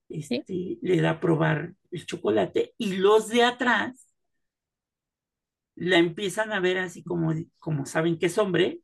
sí. 0.09 0.19
este, 0.21 0.79
le 0.83 1.01
da 1.01 1.11
a 1.11 1.21
probar 1.21 1.75
el 1.91 2.07
chocolate 2.07 2.75
y 2.79 2.99
los 2.99 3.29
de 3.29 3.43
atrás 3.43 4.12
la 5.77 5.99
empiezan 5.99 6.53
a 6.53 6.61
ver 6.61 6.79
así 6.79 7.03
como, 7.05 7.33
como 7.59 7.87
saben 7.87 8.19
que 8.19 8.27
es 8.27 8.39
hombre, 8.39 8.81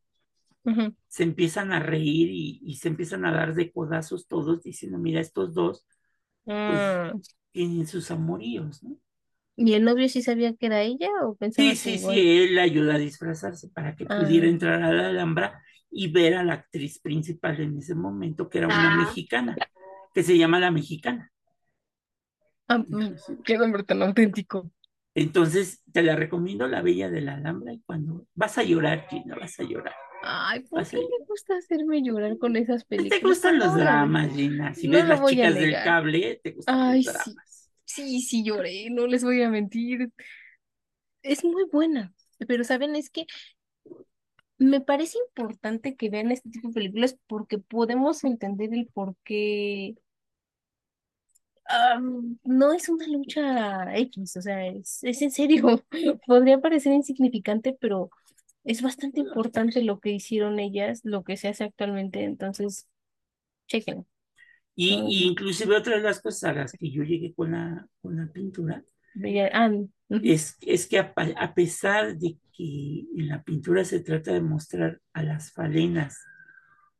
se 1.08 1.22
empiezan 1.24 1.72
a 1.72 1.80
reír 1.80 2.28
y, 2.30 2.60
y 2.62 2.76
se 2.76 2.88
empiezan 2.88 3.24
a 3.24 3.32
dar 3.32 3.54
de 3.54 3.72
codazos 3.72 4.26
todos 4.28 4.62
diciendo, 4.62 4.98
mira, 4.98 5.20
estos 5.20 5.54
dos 5.54 5.86
pues 6.64 7.02
Ah, 7.10 7.12
tienen 7.52 7.86
sus 7.88 8.10
amoríos, 8.12 8.82
¿no? 8.84 8.98
¿Y 9.56 9.74
el 9.74 9.84
novio 9.84 10.08
sí 10.08 10.22
sabía 10.22 10.54
que 10.54 10.64
era 10.66 10.80
ella 10.82 11.08
o 11.24 11.34
pensaba 11.36 11.74
Sí, 11.74 11.76
sí, 11.76 11.98
igual? 11.98 11.98
sí, 11.98 12.38
él 12.42 12.54
la 12.54 12.62
ayuda 12.62 12.94
a 12.94 12.98
disfrazarse 12.98 13.68
para 13.70 13.96
que 13.96 14.06
pudiera 14.06 14.46
Ah, 14.46 14.48
entrar 14.48 14.82
a 14.82 14.92
la 14.92 15.08
Alhambra 15.08 15.60
y 15.90 16.10
ver 16.12 16.34
a 16.34 16.44
la 16.44 16.54
actriz 16.54 17.00
principal 17.00 17.60
en 17.60 17.78
ese 17.78 17.94
momento, 17.94 18.48
que 18.48 18.58
era 18.58 18.68
una 18.68 18.90
mexicana, 18.90 19.62
que 20.14 20.22
se 20.22 20.38
llama 20.38 20.60
La 20.60 20.70
Mexicana. 20.70 21.32
ah, 22.68 22.78
mm, 22.78 23.42
qué 23.44 23.58
nombre 23.58 23.82
tan 23.84 24.02
auténtico. 24.02 24.70
Entonces, 25.18 25.82
te 25.92 26.02
la 26.02 26.16
recomiendo, 26.16 26.66
La 26.68 26.82
Bella 26.82 27.10
de 27.10 27.20
la 27.20 27.34
Alhambra, 27.34 27.72
y 27.72 27.80
cuando 27.82 28.26
vas 28.34 28.58
a 28.58 28.62
llorar, 28.62 29.06
Gina, 29.10 29.36
vas 29.36 29.58
a 29.60 29.64
llorar, 29.64 29.94
Ay, 30.20 30.60
¿por 30.64 30.84
vas 30.84 30.92
qué 30.92 31.00
le 31.00 31.24
gusta 31.26 31.56
hacerme 31.56 32.02
llorar 32.02 32.38
con 32.38 32.56
esas 32.56 32.84
Pues 32.94 33.08
te 33.08 33.20
películas? 33.20 33.22
gustan 33.22 33.58
No 33.58 33.58
los 33.58 33.74
dramas, 33.74 34.34
Gina. 34.34 34.74
Si 34.74 34.88
no 34.88 34.98
ves 34.98 35.06
las 35.06 35.24
chicas 35.24 35.58
del 35.58 35.80
cable, 35.80 36.40
te 36.42 36.52
gustan 36.52 36.80
los 36.86 36.92
Ay, 36.92 37.04
sí. 37.04 37.36
dramas. 37.36 37.70
Sí, 37.84 38.20
sí 38.22 38.44
lloré, 38.44 38.90
no 38.90 39.06
les 39.06 39.24
voy 39.24 39.42
a 39.42 39.48
mentir. 39.50 40.12
Es 41.22 41.44
muy 41.44 41.64
buena, 41.70 42.12
pero 42.48 42.64
saben, 42.64 42.96
es 42.96 43.10
que 43.10 43.26
me 44.58 44.80
parece 44.80 45.18
importante 45.28 45.96
que 45.96 46.10
vean 46.10 46.32
este 46.32 46.50
tipo 46.50 46.68
de 46.68 46.74
películas 46.74 47.16
porque 47.26 47.58
podemos 47.58 48.24
entender 48.24 48.74
el 48.74 48.86
por 48.88 49.14
qué 49.24 49.94
am, 51.68 52.38
no 52.44 52.72
es 52.72 52.88
una 52.88 53.06
lucha 53.08 53.96
X, 53.96 54.36
o 54.36 54.42
sea, 54.42 54.66
es, 54.66 55.00
es 55.04 55.22
en 55.22 55.30
serio. 55.30 55.84
Podría 56.26 56.60
parecer 56.60 56.92
insignificante, 56.92 57.76
pero 57.80 58.10
es 58.64 58.82
bastante 58.82 59.20
importante 59.20 59.82
lo 59.82 60.00
que 60.00 60.10
hicieron 60.12 60.58
ellas, 60.60 61.00
lo 61.04 61.24
que 61.24 61.36
se 61.36 61.48
hace 61.48 61.64
actualmente, 61.64 62.24
entonces, 62.24 62.88
chequen. 63.68 64.06
Y, 64.76 64.96
Mm. 64.96 65.08
y 65.08 65.24
inclusive 65.28 65.76
otra 65.76 65.96
de 65.96 66.02
las 66.02 66.20
cosas 66.20 66.44
a 66.50 66.52
las 66.54 66.72
que 66.72 66.90
yo 66.90 67.02
llegué 67.02 67.34
con 67.34 67.52
la, 67.52 67.86
con 68.00 68.16
la 68.16 68.32
pintura 68.32 68.84
ah, 69.52 69.70
es, 70.22 70.56
es 70.60 70.86
que 70.86 70.98
a, 70.98 71.12
a 71.38 71.54
pesar 71.54 72.16
de 72.18 72.38
que 72.52 73.00
en 73.16 73.28
la 73.28 73.42
pintura 73.42 73.84
se 73.84 74.00
trata 74.00 74.32
de 74.32 74.40
mostrar 74.40 75.00
a 75.12 75.22
las 75.22 75.52
falenas, 75.52 76.18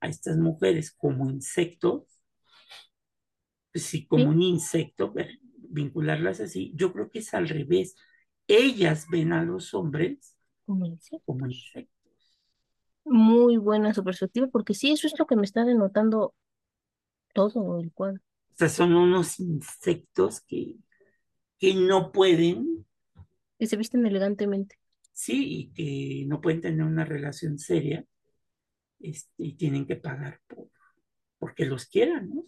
a 0.00 0.08
estas 0.08 0.36
mujeres 0.38 0.92
como 0.92 1.30
insectos, 1.30 2.17
sí, 3.74 4.06
como 4.06 4.28
sí, 4.28 4.30
un 4.30 4.42
insecto, 4.42 5.12
vincularlas 5.70 6.40
así, 6.40 6.72
yo 6.76 6.92
creo 6.92 7.10
que 7.10 7.20
es 7.20 7.34
al 7.34 7.48
revés. 7.48 7.96
Ellas 8.46 9.06
ven 9.10 9.32
a 9.32 9.44
los 9.44 9.74
hombres 9.74 10.36
como 10.66 11.46
insectos. 11.46 11.92
Muy 13.04 13.56
buena 13.56 13.92
su 13.92 14.04
perspectiva, 14.04 14.46
porque 14.46 14.72
sí, 14.74 14.92
eso 14.92 15.08
es 15.08 15.18
lo 15.18 15.26
que 15.26 15.34
me 15.36 15.42
está 15.44 15.64
denotando 15.64 16.34
todo 17.34 17.80
el 17.80 17.92
cuadro. 17.92 18.20
O 18.54 18.56
sea, 18.58 18.68
son 18.68 18.94
unos 18.94 19.40
insectos 19.40 20.40
que, 20.42 20.76
que 21.58 21.74
no 21.74 22.12
pueden, 22.12 22.86
Que 23.58 23.66
se 23.68 23.76
visten 23.76 24.04
elegantemente. 24.06 24.74
sí, 25.12 25.72
y 25.74 26.22
que 26.22 26.26
no 26.28 26.40
pueden 26.40 26.60
tener 26.60 26.84
una 26.86 27.04
relación 27.04 27.58
seria, 27.58 28.04
este, 29.00 29.32
y 29.44 29.54
tienen 29.56 29.86
que 29.86 29.96
pagar 29.96 30.40
por, 30.48 30.68
porque 31.38 31.66
los 31.66 31.86
quieran, 31.86 32.30
¿no? 32.30 32.44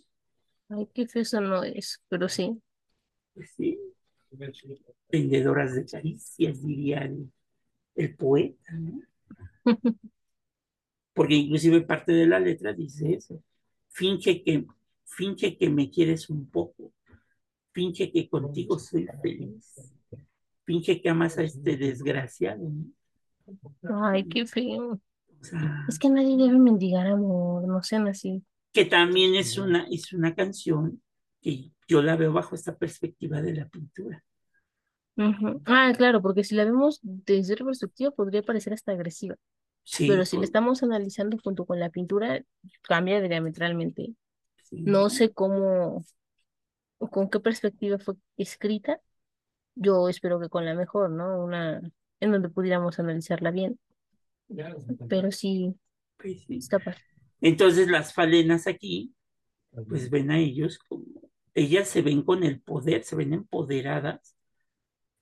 Ay, 0.71 0.89
qué 0.95 1.07
feo 1.07 1.23
eso 1.23 1.41
no 1.41 1.63
es, 1.65 2.03
pero 2.09 2.29
sí. 2.29 2.63
Pues 3.35 3.51
sí, 3.57 3.79
vendedoras 5.11 5.75
de 5.75 5.85
caricias, 5.85 6.63
diría 6.63 7.01
el, 7.01 7.31
el 7.97 8.17
poeta, 8.17 8.73
¿no? 8.75 9.03
Porque 11.13 11.35
inclusive 11.35 11.83
parte 11.83 12.13
de 12.13 12.27
la 12.27 12.41
letra 12.41 12.73
dice 12.73 13.15
eso. 13.15 13.43
Finge 13.89 14.43
que, 14.43 14.67
finge 15.05 15.57
que 15.57 15.69
me 15.69 15.91
quieres 15.91 16.31
un 16.31 16.49
poco, 16.49 16.93
finge 17.73 18.13
que 18.13 18.29
contigo 18.29 18.79
soy 18.79 19.07
feliz, 19.23 19.93
finge 20.65 21.01
que 21.01 21.09
amas 21.11 21.39
a 21.39 21.43
este 21.45 21.77
desgraciado, 21.77 22.71
¿no? 22.71 22.87
Ay, 24.05 24.25
qué 24.29 24.47
feo. 24.47 25.01
O 25.41 25.45
sea, 25.45 25.87
Es 25.89 25.99
que 25.99 26.09
nadie 26.11 26.37
debe 26.37 26.59
mendigar 26.59 27.07
amor, 27.07 27.67
no 27.67 27.83
sean 27.83 28.09
así. 28.09 28.45
Que 28.73 28.85
también 28.85 29.35
es 29.35 29.59
una, 29.59 29.87
es 29.91 30.13
una 30.13 30.35
canción 30.35 31.03
que 31.41 31.73
yo 31.89 32.03
la 32.03 32.17
veo 32.17 32.33
bajo 32.33 32.55
esta 32.55 32.77
perspectiva 32.79 33.43
de 33.43 33.55
la 33.55 33.69
pintura. 33.69 34.25
Ah, 35.67 35.93
claro, 35.97 36.23
porque 36.23 36.45
si 36.45 36.55
la 36.55 36.65
vemos 36.65 36.99
desde 37.03 37.53
otra 37.55 37.67
perspectiva 37.67 38.11
podría 38.11 38.43
parecer 38.43 38.73
hasta 38.73 38.93
agresiva, 38.93 39.37
Sí, 39.85 40.07
pero 40.07 40.25
si 40.27 40.39
la 40.39 40.45
estamos 40.45 40.83
analizando 40.83 41.39
junto 41.43 41.67
con 41.67 41.81
la 41.81 41.91
pintura, 41.91 42.43
cambia 42.83 43.21
diametralmente. 43.23 44.15
sí, 44.63 44.85
No 44.85 45.11
sé 45.11 45.33
cómo 45.33 46.05
o 46.99 47.11
con 47.11 47.31
qué 47.31 47.41
perspectiva 47.41 47.99
fue 47.99 48.15
escrita. 48.37 49.01
Yo 49.77 50.09
espero 50.09 50.41
que 50.41 50.49
con 50.51 50.65
la 50.67 50.75
mejor, 50.75 51.11
¿no? 51.11 51.45
Una 51.45 51.81
en 52.21 52.33
donde 52.33 52.49
pudiéramos 52.51 52.99
analizarla 53.01 53.51
bien, 53.53 53.79
pero 55.09 55.31
sí, 55.33 55.75
pues 56.17 56.45
sí. 56.47 56.71
está. 56.71 56.97
Entonces 57.41 57.89
las 57.89 58.15
falenas 58.15 58.67
aquí, 58.67 59.15
pues 59.89 60.11
ven 60.11 60.31
a 60.31 60.39
ellos 60.39 60.79
como, 60.79 61.05
ellas 61.55 61.89
se 61.89 62.03
ven 62.03 62.23
con 62.23 62.45
el 62.45 62.61
poder, 62.61 63.05
se 63.05 63.17
ven 63.17 63.33
empoderadas 63.35 64.37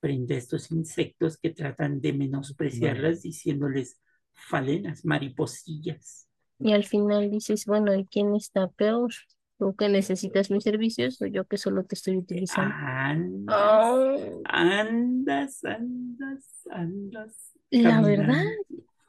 frente 0.00 0.35
a 0.35 0.38
estos 0.38 0.70
insectos 0.72 1.38
que 1.38 1.50
tratan 1.50 2.00
de 2.00 2.12
menospreciarlas 2.12 3.22
diciéndoles 3.22 4.00
falenas, 4.35 5.04
mariposillas. 5.04 6.28
Y 6.61 6.72
al 6.72 6.85
final 6.85 7.31
dices, 7.31 7.66
bueno, 7.66 7.94
¿y 7.94 8.04
quién 8.07 8.35
está 8.35 8.68
peor? 8.68 9.11
¿Tú 9.59 9.74
que 9.76 9.88
necesitas 9.88 10.50
mis 10.50 10.64
servicios 10.64 11.20
o 11.22 11.26
yo 11.26 11.46
que 11.46 11.59
solo 11.59 11.85
te 11.85 11.94
estoy 11.96 12.16
utilizando? 12.16 12.76
Andas, 12.76 13.57
Oh, 13.57 14.42
andas, 14.44 15.64
andas, 15.64 16.66
andas. 16.70 17.35
la 17.70 18.00
verdad, 18.02 18.37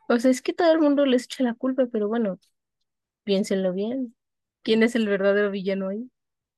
o 0.07 0.19
sea, 0.19 0.31
es 0.31 0.41
que 0.41 0.53
todo 0.53 0.71
el 0.73 0.79
mundo 0.81 1.05
les 1.05 1.25
echa 1.25 1.43
la 1.43 1.53
culpa, 1.55 1.87
pero 1.91 2.07
bueno, 2.07 2.39
piénsenlo 3.29 3.73
bien. 3.73 4.15
¿Quién 4.63 4.81
es 4.83 4.95
el 4.95 5.07
verdadero 5.07 5.51
villano 5.51 5.89
ahí? 5.89 6.09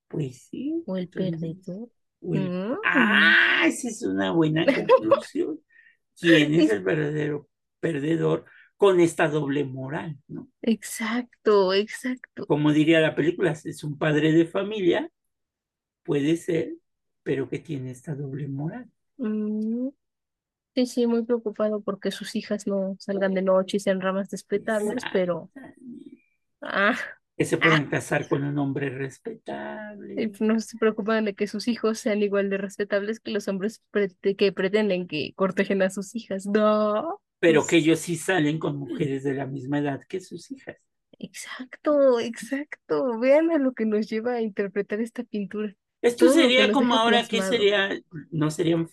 Pues 0.07 0.43
sí. 0.49 0.83
¿O 0.85 0.97
el 0.97 1.07
perdedor? 1.09 1.89
o 2.21 2.35
el- 2.35 2.57
Mm. 2.63 2.75
Ah, 2.83 3.63
esa 3.67 3.89
es 3.89 4.01
una 4.03 4.31
buena 4.31 4.71
conclusión. 4.71 5.59
¿Quién 6.19 6.53
es 6.55 6.69
el 6.69 6.83
verdadero 6.83 7.49
perdedor 7.79 8.45
con 8.77 8.99
esta 8.99 9.27
doble 9.29 9.63
moral, 9.65 10.17
no? 10.27 10.49
Exacto, 10.63 11.71
exacto. 11.73 12.45
Como 12.47 12.71
diría 12.73 12.99
la 12.99 13.15
película, 13.15 13.51
es 13.63 13.83
un 13.83 13.97
padre 13.97 14.31
de 14.31 14.45
familia, 14.45 15.09
puede 16.03 16.37
ser, 16.37 16.75
pero 17.23 17.49
que 17.49 17.59
tiene 17.59 17.91
esta 17.91 18.15
doble 18.15 18.47
moral. 18.47 18.89
Mm, 19.17 19.89
Sí, 20.75 20.85
sí, 20.87 21.07
muy 21.07 21.23
preocupado 21.25 21.81
porque 21.81 22.11
sus 22.11 22.35
hijas 22.35 22.67
no 22.67 22.95
salgan 22.99 23.33
de 23.33 23.41
noche 23.43 23.77
y 23.77 23.79
sean 23.81 24.01
ramas 24.01 24.31
respetables, 24.31 25.03
pero 25.13 25.51
ah, 26.61 26.97
Que 27.37 27.45
se 27.45 27.57
puedan 27.57 27.87
casar 27.87 28.27
con 28.27 28.43
un 28.43 28.57
hombre 28.59 28.89
respetable. 28.89 30.23
y 30.23 30.31
no 30.43 30.59
se 30.59 30.77
preocupan 30.77 31.25
de 31.25 31.33
que 31.33 31.47
sus 31.47 31.67
hijos 31.67 31.99
sean 31.99 32.21
igual 32.21 32.49
de 32.49 32.57
respetables 32.57 33.19
que 33.19 33.31
los 33.31 33.47
hombres 33.47 33.81
que 34.37 34.51
pretenden 34.51 35.07
que 35.07 35.33
cortejen 35.35 35.81
a 35.81 35.89
sus 35.89 36.15
hijas. 36.15 36.45
No. 36.45 37.21
pero 37.39 37.61
pues, 37.61 37.69
que 37.69 37.77
ellos 37.77 37.99
sí 37.99 38.15
salen 38.15 38.59
con 38.59 38.77
mujeres 38.77 39.23
de 39.23 39.33
la 39.33 39.47
misma 39.47 39.79
edad 39.79 40.01
que 40.07 40.19
sus 40.19 40.51
hijas. 40.51 40.77
Exacto, 41.19 42.19
exacto. 42.19 43.19
Vean 43.19 43.51
a 43.51 43.57
lo 43.57 43.73
que 43.73 43.85
nos 43.85 44.09
lleva 44.09 44.33
a 44.33 44.41
interpretar 44.41 45.01
esta 45.01 45.23
pintura. 45.23 45.75
Esto 46.01 46.25
Todo 46.25 46.35
sería 46.35 46.71
como 46.71 46.95
ahora 46.95 47.27
que 47.27 47.41
sería, 47.41 47.89
no 48.31 48.49
serían 48.49 48.87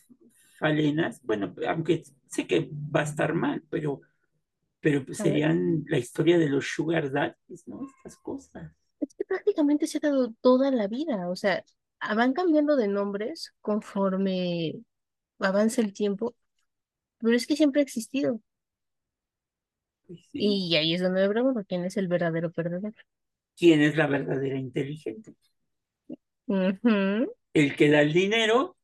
falenas, 0.58 1.20
bueno, 1.22 1.54
aunque 1.66 2.02
sé 2.26 2.46
que 2.46 2.68
va 2.94 3.00
a 3.00 3.04
estar 3.04 3.32
mal, 3.32 3.62
pero, 3.70 4.02
pero 4.80 5.04
pues 5.04 5.18
serían 5.18 5.84
la 5.88 5.98
historia 5.98 6.38
de 6.38 6.48
los 6.48 6.66
sugar 6.66 7.10
daddies, 7.10 7.66
¿no? 7.66 7.86
Estas 7.96 8.16
cosas. 8.18 8.72
Es 9.00 9.14
que 9.14 9.24
prácticamente 9.24 9.86
se 9.86 9.98
ha 9.98 10.00
dado 10.00 10.32
toda 10.40 10.70
la 10.70 10.86
vida, 10.86 11.28
o 11.28 11.36
sea, 11.36 11.64
ah, 12.00 12.14
van 12.14 12.32
cambiando 12.32 12.76
de 12.76 12.88
nombres 12.88 13.52
conforme 13.60 14.74
avanza 15.38 15.80
el 15.80 15.92
tiempo, 15.92 16.34
pero 17.18 17.34
es 17.34 17.46
que 17.46 17.56
siempre 17.56 17.80
ha 17.80 17.84
existido. 17.84 18.40
Pues 20.06 20.20
sí. 20.30 20.38
Y 20.40 20.76
ahí 20.76 20.94
es 20.94 21.02
donde 21.02 21.28
pregunto 21.28 21.64
quién 21.68 21.84
es 21.84 21.96
el 21.96 22.08
verdadero 22.08 22.50
perdedor. 22.50 22.94
¿Quién 23.56 23.82
es 23.82 23.96
la 23.96 24.06
verdadera 24.06 24.56
inteligente? 24.56 25.34
¿El 26.46 27.76
que 27.76 27.90
da 27.90 28.00
el 28.00 28.12
dinero 28.12 28.76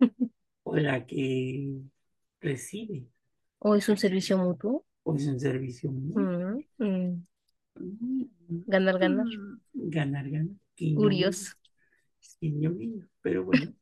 o 0.62 0.76
la 0.76 1.04
que 1.04 1.80
recibe? 2.40 3.06
¿O 3.68 3.74
es 3.74 3.88
un 3.88 3.96
servicio 3.96 4.38
mutuo? 4.38 4.86
¿O 5.02 5.16
es 5.16 5.26
un 5.26 5.40
servicio 5.40 5.90
mutuo? 5.90 6.22
Mm, 6.22 6.84
mm. 6.84 7.26
Mm, 7.78 8.24
Ganar, 8.66 8.96
ganar. 9.00 9.26
Ganar, 9.72 10.30
ganar. 10.30 10.54
Guiño, 10.76 10.98
Curioso. 11.00 11.54
guiño, 12.40 12.74
guiño. 12.76 13.08
Pero 13.22 13.44
bueno, 13.44 13.72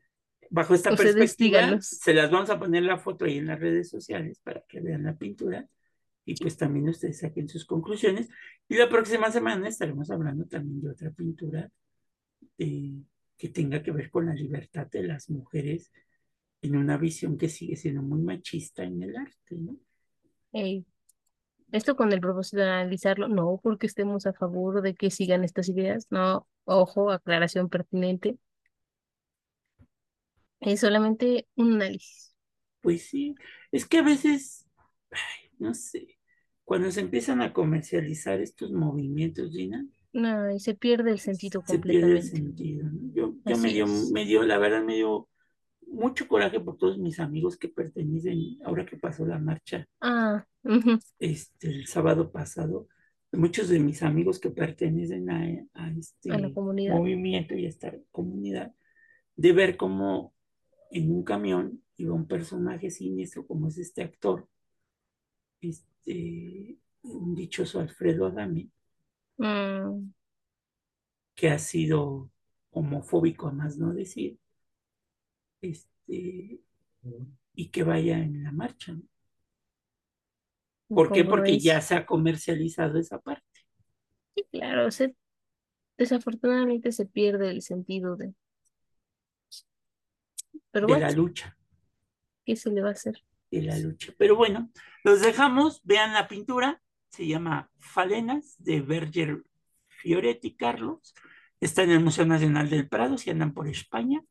bajo 0.50 0.74
esta 0.74 0.92
Ustedes 0.92 1.14
perspectiva, 1.14 1.58
díganos. 1.58 1.86
se 1.86 2.14
las 2.14 2.30
vamos 2.30 2.48
a 2.48 2.58
poner 2.58 2.84
la 2.84 2.96
foto 2.98 3.26
ahí 3.26 3.36
en 3.36 3.46
las 3.48 3.60
redes 3.60 3.90
sociales 3.90 4.40
para 4.42 4.62
que 4.66 4.80
vean 4.80 5.02
la 5.04 5.14
pintura 5.14 5.68
y 6.24 6.34
pues 6.36 6.56
también 6.56 6.88
ustedes 6.88 7.18
saquen 7.20 7.46
sus 7.50 7.66
conclusiones. 7.66 8.30
Y 8.66 8.76
la 8.76 8.88
próxima 8.88 9.30
semana 9.30 9.68
estaremos 9.68 10.10
hablando 10.10 10.46
también 10.46 10.80
de 10.80 10.88
otra 10.90 11.10
pintura 11.10 11.70
de- 12.56 13.02
que 13.36 13.48
tenga 13.50 13.82
que 13.82 13.90
ver 13.90 14.10
con 14.10 14.24
la 14.26 14.34
libertad 14.34 14.86
de 14.90 15.02
las 15.02 15.28
mujeres 15.28 15.92
en 16.66 16.76
una 16.76 16.96
visión 16.98 17.38
que 17.38 17.48
sigue 17.48 17.76
siendo 17.76 18.02
muy 18.02 18.20
machista 18.22 18.84
en 18.84 19.02
el 19.02 19.16
arte, 19.16 19.56
¿no? 19.56 19.76
Esto 21.72 21.94
con 21.96 22.10
el 22.12 22.20
propósito 22.20 22.62
de 22.62 22.70
analizarlo, 22.70 23.28
no 23.28 23.60
porque 23.62 23.86
estemos 23.86 24.26
a 24.26 24.32
favor 24.32 24.80
de 24.82 24.94
que 24.94 25.10
sigan 25.10 25.44
estas 25.44 25.68
ideas, 25.68 26.06
no, 26.10 26.48
ojo, 26.64 27.10
aclaración 27.10 27.68
pertinente. 27.68 28.38
Es 30.58 30.80
solamente 30.80 31.46
un 31.54 31.74
análisis. 31.74 32.34
Pues 32.80 33.06
sí, 33.08 33.34
es 33.72 33.86
que 33.86 33.98
a 33.98 34.02
veces, 34.02 34.66
ay, 35.10 35.50
no 35.58 35.74
sé, 35.74 36.18
cuando 36.64 36.90
se 36.90 37.00
empiezan 37.00 37.40
a 37.42 37.52
comercializar 37.52 38.40
estos 38.40 38.72
movimientos, 38.72 39.50
Gina, 39.52 39.86
No, 40.14 40.50
y 40.50 40.60
se 40.60 40.74
pierde 40.74 41.10
el 41.10 41.18
sentido 41.20 41.62
se 41.62 41.78
pierde 41.78 42.12
el 42.12 42.22
completamente. 42.22 42.22
sentido. 42.22 42.88
¿no? 42.90 43.12
Yo, 43.14 43.34
yo 43.44 43.58
me 43.58 43.70
dio, 43.72 43.86
es. 43.86 44.10
me 44.10 44.24
dio, 44.24 44.42
la 44.42 44.58
verdad 44.58 44.82
me 44.84 44.94
dio 44.96 45.28
mucho 45.94 46.26
coraje 46.28 46.60
por 46.60 46.76
todos 46.76 46.98
mis 46.98 47.18
amigos 47.20 47.56
que 47.56 47.68
pertenecen, 47.68 48.58
ahora 48.64 48.84
que 48.84 48.96
pasó 48.96 49.24
la 49.26 49.38
marcha, 49.38 49.86
Ah, 50.00 50.46
este, 51.18 51.68
el 51.68 51.86
sábado 51.86 52.30
pasado, 52.30 52.88
muchos 53.32 53.68
de 53.68 53.78
mis 53.80 54.02
amigos 54.02 54.38
que 54.38 54.50
pertenecen 54.50 55.30
a, 55.30 55.40
a 55.74 55.84
a 55.86 55.90
la 55.90 55.98
este 55.98 56.52
comunidad. 56.52 56.94
movimiento 56.96 57.54
y 57.54 57.66
a 57.66 57.68
esta 57.68 57.94
comunidad, 58.10 58.72
de 59.36 59.52
ver 59.52 59.76
cómo 59.76 60.34
en 60.90 61.10
un 61.10 61.24
camión 61.24 61.82
iba 61.96 62.14
un 62.14 62.26
personaje 62.26 62.90
siniestro 62.90 63.46
como 63.46 63.68
es 63.68 63.78
este 63.78 64.02
actor, 64.02 64.48
este, 65.60 66.76
un 67.02 67.34
dichoso 67.34 67.80
Alfredo 67.80 68.26
Adame, 68.26 68.70
Mm, 69.36 70.12
que 71.34 71.48
ha 71.50 71.58
sido 71.58 72.30
homofóbico 72.70 73.48
a 73.48 73.52
más 73.52 73.76
no 73.78 73.92
decir, 73.92 74.38
este, 75.70 76.60
y 77.54 77.68
que 77.70 77.82
vaya 77.82 78.18
en 78.18 78.42
la 78.42 78.52
marcha. 78.52 78.92
¿no? 78.92 79.02
¿Por 80.88 81.12
qué? 81.12 81.24
Porque 81.24 81.58
ya 81.58 81.80
se 81.80 81.94
ha 81.94 82.06
comercializado 82.06 82.98
esa 82.98 83.20
parte 83.20 83.44
Sí, 84.34 84.44
claro, 84.50 84.90
se, 84.90 85.14
desafortunadamente 85.96 86.90
se 86.90 87.06
pierde 87.06 87.50
el 87.50 87.62
sentido 87.62 88.16
de... 88.16 88.34
Pero 90.72 90.86
de 90.88 90.92
bueno, 90.92 91.06
la 91.06 91.12
lucha, 91.12 91.56
¿qué 92.44 92.56
se 92.56 92.70
le 92.70 92.82
va 92.82 92.88
a 92.88 92.92
hacer? 92.92 93.22
de 93.50 93.62
la 93.62 93.78
lucha. 93.78 94.12
Pero 94.18 94.34
bueno, 94.34 94.72
los 95.04 95.20
dejamos, 95.20 95.80
vean 95.84 96.12
la 96.12 96.26
pintura, 96.26 96.82
se 97.10 97.28
llama 97.28 97.70
Falenas 97.78 98.56
de 98.58 98.80
Berger 98.80 99.44
Fioretti 99.86 100.56
Carlos, 100.56 101.14
está 101.60 101.84
en 101.84 101.92
el 101.92 102.00
Museo 102.00 102.26
Nacional 102.26 102.68
del 102.68 102.88
Prado, 102.88 103.16
si 103.16 103.30
andan 103.30 103.54
por 103.54 103.68
España 103.68 104.24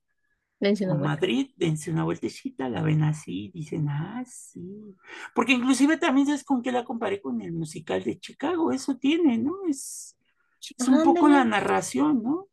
Dense 0.63 0.85
una. 0.87 0.95
Madrid, 1.01 1.51
dense 1.57 1.91
una 1.91 2.03
vueltecita, 2.03 2.69
la 2.69 2.81
ven 2.83 3.03
así, 3.03 3.51
dicen, 3.53 3.87
ah, 3.89 4.23
sí. 4.27 4.61
Porque 5.35 5.53
inclusive 5.53 5.97
también 5.97 6.27
sabes 6.27 6.43
con 6.43 6.61
qué 6.61 6.71
la 6.71 6.83
comparé 6.85 7.21
con 7.21 7.41
el 7.41 7.53
musical 7.53 8.03
de 8.03 8.19
Chicago, 8.19 8.71
eso 8.71 8.97
tiene, 8.97 9.37
¿no? 9.37 9.53
Es, 9.69 10.17
es 10.77 10.87
un 10.87 11.01
poco 11.03 11.29
la 11.29 11.45
narración, 11.45 12.23
¿no? 12.23 12.49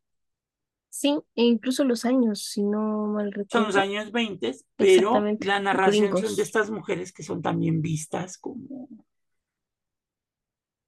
Sí, 0.89 1.09
e 1.35 1.43
incluso 1.43 1.83
los 1.85 2.05
años, 2.05 2.43
si 2.45 2.61
no 2.63 3.07
mal 3.07 3.31
Son 3.51 3.65
los 3.65 3.75
recuerdo. 3.75 3.77
años 3.77 4.11
20, 4.11 4.51
pero 4.77 5.31
la 5.37 5.59
narración 5.59 6.17
son 6.17 6.35
de 6.35 6.41
estas 6.41 6.71
mujeres 6.71 7.11
que 7.13 7.21
son 7.23 7.41
también 7.43 7.81
vistas 7.83 8.37
como, 8.39 8.87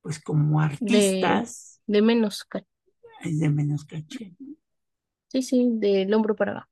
pues 0.02 0.20
como 0.20 0.62
artistas, 0.62 1.82
de 1.88 2.02
menos, 2.02 2.44
ca- 2.44 2.66
es 3.22 3.40
de 3.40 3.50
menos 3.50 3.86
caché. 3.86 4.36
sí, 5.28 5.42
sí, 5.42 5.70
del 5.74 6.14
hombro 6.14 6.36
para 6.36 6.52
abajo. 6.52 6.70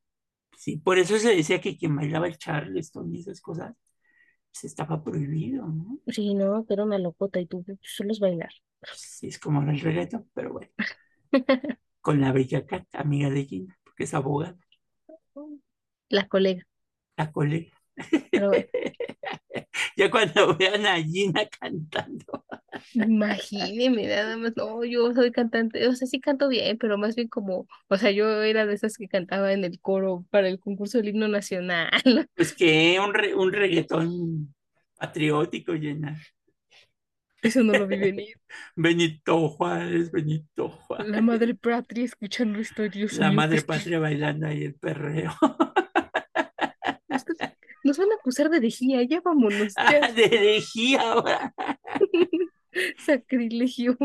Sí, 0.62 0.78
por 0.78 1.00
eso 1.00 1.18
se 1.20 1.36
decía 1.36 1.60
que 1.62 1.78
quien 1.78 1.96
bailaba 1.96 2.28
el 2.28 2.38
charleston 2.38 3.14
y 3.14 3.20
esas 3.22 3.42
cosas, 3.42 3.76
pues 4.52 4.66
estaba 4.66 5.04
prohibido, 5.04 5.68
¿no? 5.68 6.00
Sí, 6.08 6.36
no, 6.36 6.64
que 6.68 6.74
era 6.76 6.84
una 6.84 7.00
locota 7.00 7.40
y 7.40 7.48
tú 7.48 7.66
solo 7.82 8.12
es 8.12 8.20
bailar. 8.20 8.52
Sí, 8.94 9.28
es 9.28 9.40
como 9.40 9.62
el 9.70 9.80
reggaetón, 9.80 10.30
pero 10.34 10.54
bueno, 10.54 10.72
con 12.02 12.22
la 12.22 12.32
bella 12.32 12.64
Cat, 12.68 12.86
amiga 12.94 13.30
de 13.32 13.46
Gina, 13.46 13.80
porque 13.84 14.04
es 14.04 14.14
abogada, 14.14 14.58
La 16.10 16.28
colega, 16.28 16.68
la 17.18 17.32
colega. 17.32 17.78
pero 18.32 18.50
bueno, 18.50 18.68
Ya 19.98 20.10
cuando 20.12 20.56
vean 20.58 20.86
a 20.86 20.98
Gina 21.02 21.48
cantando, 21.48 22.41
imagíneme 22.94 24.08
nada 24.08 24.38
más, 24.38 24.54
no, 24.56 24.84
yo 24.84 25.14
soy 25.14 25.32
cantante, 25.32 25.88
o 25.88 25.94
sea, 25.94 26.08
sí 26.08 26.20
canto 26.20 26.48
bien, 26.48 26.78
pero 26.78 26.98
más 26.98 27.16
bien 27.16 27.28
como, 27.28 27.68
o 27.88 27.98
sea, 27.98 28.12
yo 28.12 28.42
era 28.44 28.66
de 28.66 28.74
esas 28.74 28.98
que 28.98 29.08
cantaba 29.08 29.54
en 29.54 29.64
el 29.64 29.80
coro 29.80 30.26
para 30.30 30.48
el 30.48 30.60
concurso 30.60 30.98
del 30.98 31.10
himno 31.10 31.28
nacional. 31.28 31.90
pues 32.36 32.54
que 32.54 33.00
un, 33.00 33.14
re- 33.14 33.36
un 33.36 33.52
reggaetón 33.52 34.54
patriótico, 34.98 35.74
llena. 35.74 36.20
Eso 37.42 37.64
no 37.64 37.74
lo 37.74 37.88
vi 37.88 37.98
venir. 37.98 38.36
Benito 38.76 39.50
Juárez, 39.50 40.12
Benito 40.12 40.70
Juárez. 40.70 41.08
La 41.08 41.22
madre 41.22 41.56
patria 41.56 42.06
escuchando 42.06 42.60
esto, 42.60 42.88
Dios 42.88 43.18
La 43.18 43.32
madre 43.32 43.56
¿qué 43.56 43.58
es 43.58 43.64
que- 43.64 43.68
patria 43.68 44.00
bailando 44.00 44.48
ahí 44.48 44.64
el 44.64 44.76
perreo. 44.76 45.32
nos 47.84 47.98
van 47.98 48.12
a 48.12 48.16
acusar 48.16 48.50
de 48.52 48.58
herejía, 48.58 49.02
ya 49.04 49.22
vámonos, 49.22 49.74
Ah, 49.76 49.92
ya, 49.92 50.12
de 50.12 50.26
herejía 50.26 51.02
ahora. 51.02 51.54
sacrilegio. 52.98 53.98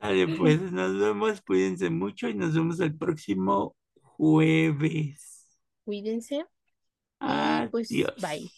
Vale, 0.00 0.28
pues 0.28 0.60
nos 0.72 0.98
vemos, 0.98 1.40
cuídense 1.42 1.90
mucho 1.90 2.28
y 2.28 2.34
nos 2.34 2.54
vemos 2.54 2.78
el 2.80 2.96
próximo 2.96 3.76
jueves. 4.02 5.46
Cuídense 5.84 6.44
y 7.24 7.62
pues 7.70 7.88
Adiós. 7.90 8.14
bye. 8.16 8.50